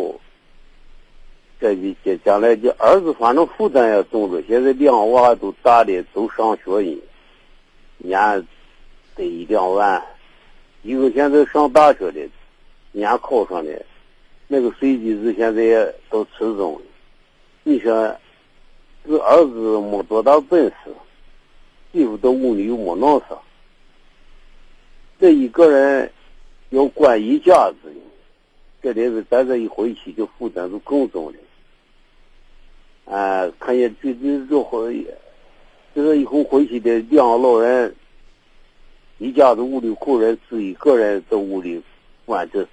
[1.58, 4.40] 这就将将来这儿子反正负担也重着。
[4.46, 7.02] 现在两娃都大的都上学呢，
[7.96, 8.46] 年
[9.16, 10.00] 得一两万。
[10.82, 12.20] 一个现在上大学的，
[12.92, 13.84] 年考上的，
[14.46, 16.80] 那个随机子现在也到初中。
[17.64, 18.14] 你说，
[19.06, 20.94] 这儿子没多大本事，
[21.92, 23.38] 媳妇到屋里又没弄啥，
[25.18, 26.10] 这一个人。
[26.72, 27.92] 要管一家子，
[28.80, 33.12] 这里子咱这一回去就负担就更重了。
[33.12, 35.04] 啊，看见这这这回，
[35.92, 37.92] 这个以后回去的两个老人，
[39.18, 41.82] 一家子五六口人，自己一个人在屋里
[42.24, 42.68] 管这事，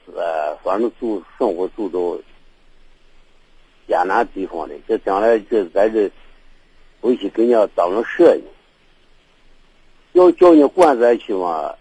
[0.64, 2.22] 反正住生活住到
[3.88, 6.12] 艰难地方的，这将来这咱这
[7.00, 8.44] 回去给人家当个舍呢，
[10.14, 11.74] 要叫你管咱去嘛。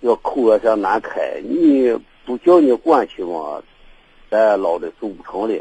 [0.00, 1.96] 要口要想难开，你
[2.26, 3.62] 不叫你管去嘛，
[4.28, 5.54] 咱老的走不成了。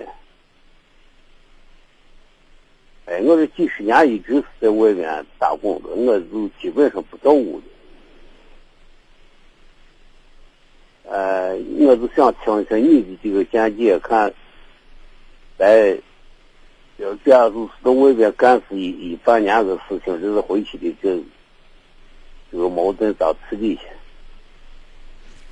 [3.06, 7.64] 哎，我这几十年一直是在外面打工的，我就基本上不到屋里。
[11.12, 14.34] 呃，我就想听听你的这个见解，看，
[15.58, 15.98] 来
[16.96, 21.22] 要这样就是到外边干是一一半年的事情，就是回去的这
[22.50, 23.82] 这个矛盾咋处理去？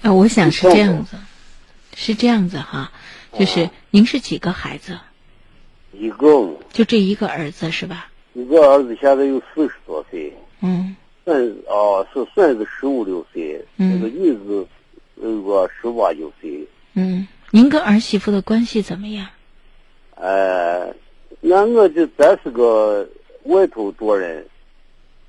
[0.02, 1.18] 啊，我想是这样子，
[1.94, 2.94] 是这样子哈，
[3.38, 4.98] 就是您是几个孩子？
[5.91, 6.56] 一个。
[6.72, 8.10] 就这一个儿子是吧？
[8.34, 10.34] 一个儿子现在有四十多岁。
[10.61, 10.95] 嗯。
[11.26, 13.61] 孙哦，是孙子十五六岁。
[13.76, 13.99] 嗯。
[13.99, 14.65] 那个女子
[15.22, 16.68] 有个十八九岁。
[16.94, 19.28] 嗯，您跟儿媳妇的关系怎么样？
[20.16, 20.94] 呃，
[21.41, 23.08] 那我就咱是个
[23.44, 24.46] 外头多人，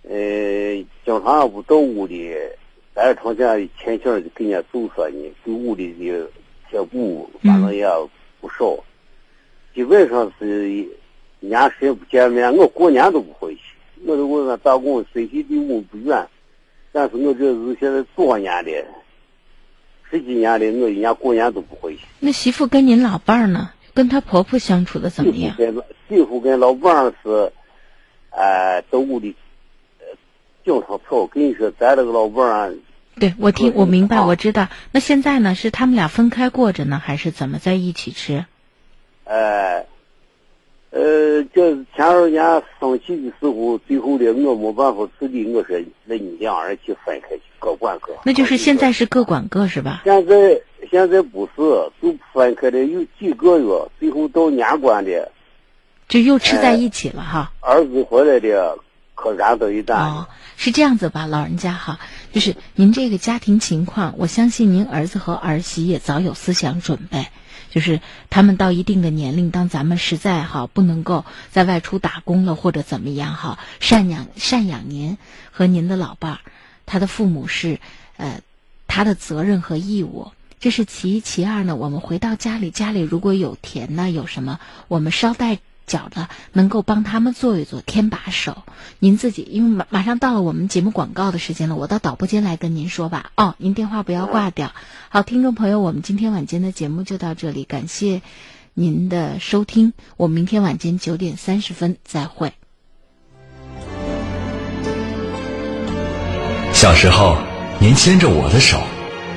[0.08, 2.34] 呃，经常不到屋里。
[2.92, 6.28] 但是常见亲戚就跟人家走说呢，给屋里的
[6.68, 7.86] 贴补，反正也
[8.40, 8.76] 不少。
[9.72, 10.86] 基本上是
[11.38, 13.60] 年时间不见面，我过年都不回去。
[14.04, 16.26] 我在外面打工，虽离离屋不远，
[16.90, 18.84] 但是我这是现在多少年的，
[20.10, 22.02] 十几年的，我一年过年都不回去。
[22.18, 23.70] 那媳妇跟您老伴儿呢？
[23.94, 25.54] 跟她婆婆相处的怎么样？
[26.08, 27.52] 媳妇跟老伴儿是，
[28.30, 29.36] 呃，都屋里。
[30.64, 32.74] 经常吵，跟你说，咱这个老伴儿。
[33.18, 34.68] 对，我听我明白，我知道。
[34.92, 35.54] 那现在呢？
[35.54, 38.44] 是他们俩分开过着呢，还是怎么在一起吃？
[39.24, 39.86] 哎，
[40.90, 48.12] 呃，这前二年生气的时候，最后的我没办法处理，我说那你两人去分开去，各管各。
[48.24, 50.02] 那就是现在是各管各是吧？
[50.04, 50.60] 现在
[50.90, 51.62] 现在不是，
[52.02, 55.30] 就分开了有几个月，最后到年关的，
[56.08, 57.52] 就又吃在一起了哈。
[57.60, 58.78] 儿子回来的。
[59.22, 61.98] 可燃得一担哦，是这样子吧，老人家哈，
[62.32, 67.26] 就是您这个家庭情况，我相信您儿子和儿媳也早有思想准备，
[67.70, 75.16] 就是他们到一定的年龄，当咱们实在哈不能够在外出打工了或者怎么样哈，赡养赡养您
[75.50, 76.40] 和您的老伴儿，
[76.84, 77.78] 他的父母是
[78.16, 78.40] 呃
[78.86, 85.58] 他的责任和义务，这是其一，其二呢，我们回到家里，家里如果有田呢，有什么，我们捎带。
[85.90, 88.62] 脚的能够帮他们做一做添把手，
[89.00, 93.32] 您自己因为马马上到了我们节目广告的时间了，我到导播间来跟您说吧。
[93.34, 94.72] 哦，您电话不要挂掉。
[95.08, 98.22] 好，听众朋友，我们今天晚间的节目就到这里，感谢
[98.72, 102.52] 您的收听，我明天晚间九点三十分再会。
[106.72, 107.36] 小时候，
[107.80, 108.80] 您牵着我的手，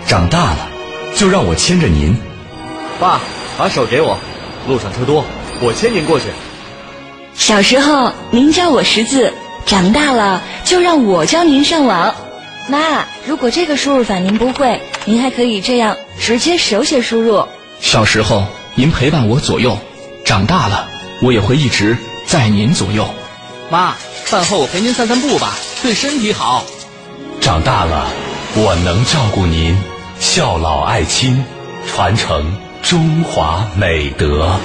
[0.06, 0.70] 长大了，
[1.16, 2.16] 就让我牵着您。
[3.00, 3.20] 爸，
[3.58, 4.20] 把手给我，
[4.68, 5.26] 路上车多，
[5.62, 6.26] 我牵您过去。
[7.36, 9.34] 小时候，您教我识字，
[9.66, 12.14] 长大了就让我教您上网。
[12.68, 17.46] 妈，如果这个输入法您不会，您还可以这样直接手写输入。
[17.80, 19.78] 小时候，您陪伴我左右，
[20.24, 20.88] 长大了，
[21.22, 23.06] 我也会一直在您左右。
[23.70, 26.64] 妈，饭后我陪您散散步吧，对身体好。
[27.42, 28.08] 长大了，
[28.56, 29.78] 我能照顾您，
[30.20, 31.44] 孝老爱亲，
[31.86, 34.56] 传承中华美德。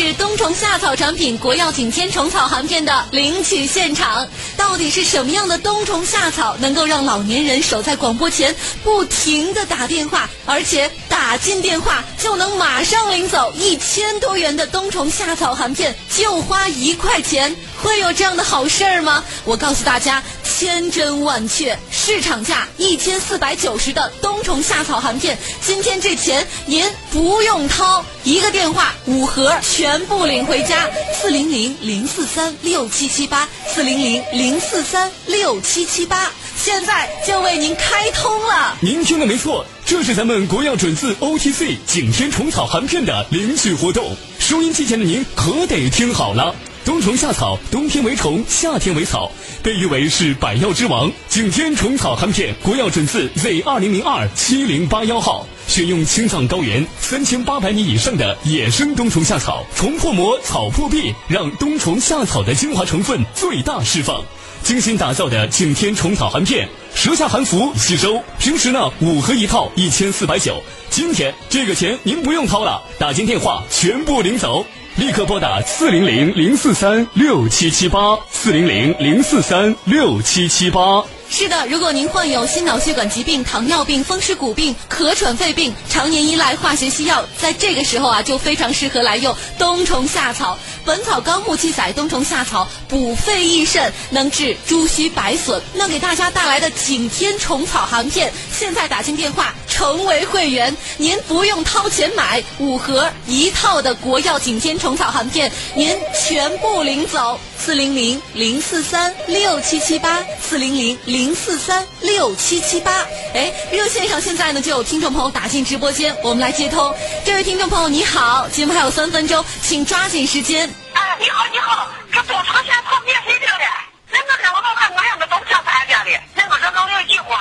[0.00, 4.28] 是冬虫夏草产品国药景天虫草含片的领取现场。
[4.56, 8.54] 到底是什么样的冬虫夏草能够让老年人守在广播前
[8.84, 17.56] 不停的打电话，而且打进电话就能马上领走一千多元的冬虫夏草含片，就花一块钱？
[17.82, 19.24] 会有这样的好事儿吗？
[19.44, 38.76] 我告诉大家，千真万确，市场价一千四百九十的冬虫夏草含片，今天这钱您不用掏，一个电话五盒全部领回家，四零零零四三六七七八，四零零零四三六七七八，现在就为您开通了。
[38.80, 46.54] 您听的没错，这是咱们国药准字 OTC 景天虫草含片的领取活动，收音机前的您可得听好了。
[46.88, 49.30] 冬虫夏草，冬天为虫，夏天为草，
[49.62, 51.12] 被誉为是百药之王。
[51.28, 64.24] 景天虫草含片，国药准字 Z 二零零二七零八幺号，选用青藏高原三千八百米以上的野生冬虫夏草，虫破膜，草破壁，让冬虫夏草的精华成分最大释放。
[64.62, 68.22] 精心打造的景天虫草含片，舌下含服吸收。
[68.38, 70.62] 平时呢，五盒一套，一千四百九。
[70.88, 74.64] 今天这个钱您不用掏了，打进电话全部领走。
[74.98, 81.04] 立刻拨打四零零零四三六七七八，四零零零四三六七七八。
[81.30, 90.54] 是的，如果您患有心脑血管疾病、糖尿病、风湿骨病、咳喘肺病，常年依赖化学西药，在这个时候啊，就非常适合来用冬虫夏草。
[90.84, 95.62] 《本草纲目》记载，冬虫夏草补肺益肾，能治诸虚白损。
[95.74, 105.94] 那给大家带来的景天虫草含片，现在打进电话成为会员，您不用掏钱买五盒一套的国药景天虫草含片，您
[106.26, 107.38] 全部领走。
[107.60, 113.04] 四零零零四三六七七八，四零零零零四三六七七八。
[113.34, 116.94] 哎，热线上现在呢就有听众朋友打进直播间，我们来接通。
[117.24, 120.72] 这位听众朋友你好，节目还有三分钟，请抓紧时间。
[120.92, 123.64] 哎，你好你好，这多长时间跑免费领的，
[124.12, 127.34] 那个天我都看我两个都想参加的，那个是能领几盒？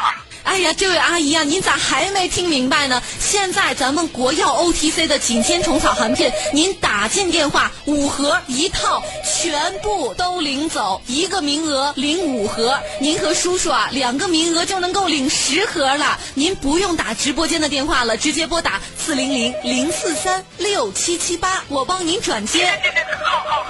[0.48, 3.03] 哎呀，这位阿姨啊，您咋还没听明白呢？
[3.19, 16.18] 现在咱们国药 OTC 的景天虫草含片，您打进电话五盒一套，全部都领走，一个名额领五盒，您和叔叔啊两个名额就能够领十盒了。
[16.34, 22.72] 您不用打直播间的电话了，直接拨打四零零零四三六七七八，我帮您转接。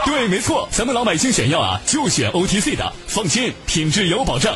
[0.06, 4.56] 对，没错，咱们老百姓选药啊，就选 OTC 的，放心，品质有保障。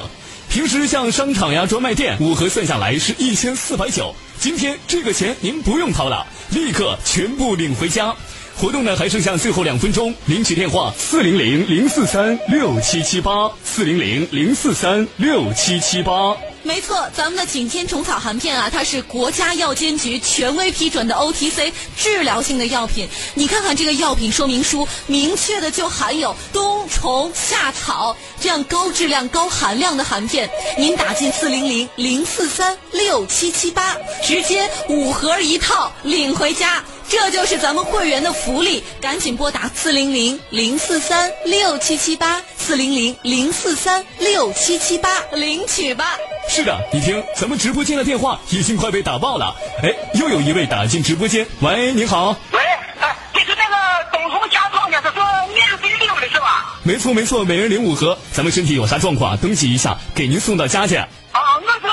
[0.52, 4.14] 平时像商场呀、专卖店，五盒算下来是一千四百九。
[4.38, 8.14] 今天这个钱您不用掏了，立刻全部领回家。
[8.58, 16.36] 活动呢还剩下最后两分钟，领取电话四零零零四三六七七八，四零零零四三六七七八。
[16.64, 23.10] 没错，咱们的景天虫草含片啊，它是国家药监局权威批准的 OTC 治疗性的药品。
[23.34, 30.48] 你看看这个药品说明书，明确的就含有冬虫夏草这样高质量、高含量的含片。
[30.78, 36.84] 您打进四零零零四三六七七八，直接五盒一套领回家。
[37.10, 46.18] 这就是咱们会员的福利，赶紧拨打四零零零四三六七七八，四零零零四三六七七八领取吧。
[46.54, 49.56] 是的，你听，咱们直播间的电话已经快被打爆了。
[49.82, 52.36] 哎，又有一位打进直播间，喂，你好。
[52.52, 52.60] 喂，
[53.00, 55.24] 哎，就是那个冬虫夏草呢，他说
[55.54, 56.78] 免费领的是吧？
[56.84, 58.18] 没错没错，每人领五盒。
[58.34, 60.98] 咱们身体有啥状况，登记一下，给您送到家去。
[60.98, 61.88] 啊，我是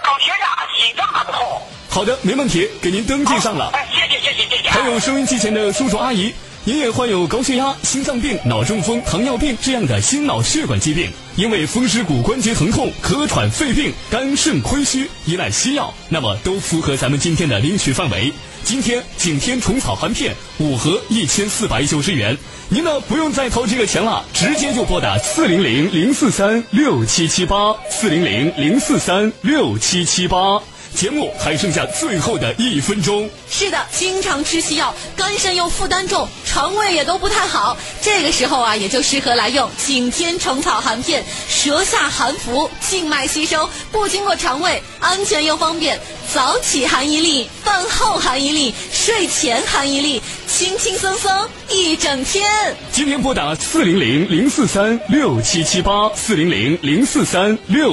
[0.00, 1.62] 高血压，心脏还不好。
[1.90, 3.72] 好的，没问题，给您登记上了。
[3.74, 4.70] 哎，谢谢谢谢谢谢。
[4.70, 6.32] 还有收音机前的叔叔阿姨，
[6.66, 18.32] 您也患有高血压、心脏病、脑中风、糖尿病这样的心脑血管疾病，因为风湿骨关节疼痛、咳喘、肺病、肝肾亏虚，依赖西药，那么都符合咱们今天的领取范围。
[18.64, 22.34] 今天景天虫草含片五盒一千四百九十元，
[22.70, 30.58] 您呢不用再掏这个钱了，直接就拨打四零零零四三六七七八四零零零四三六七七八。
[30.94, 33.28] 节目还剩下最后的一分钟。
[33.50, 37.76] 是的，经常吃西药，肝肾又负担重，肠胃也都不太好。
[38.00, 45.98] 这个时候啊，也就适合来用景天虫草含片，舌下含服，静脉吸收，不经过肠胃，安全又方便。
[46.32, 51.30] 早起含一粒，饭后含一粒，睡前含一粒，轻轻松松
[51.68, 52.74] 一整天。
[52.92, 57.92] 今天拨打四零零零四三六七七八四零零零四三六。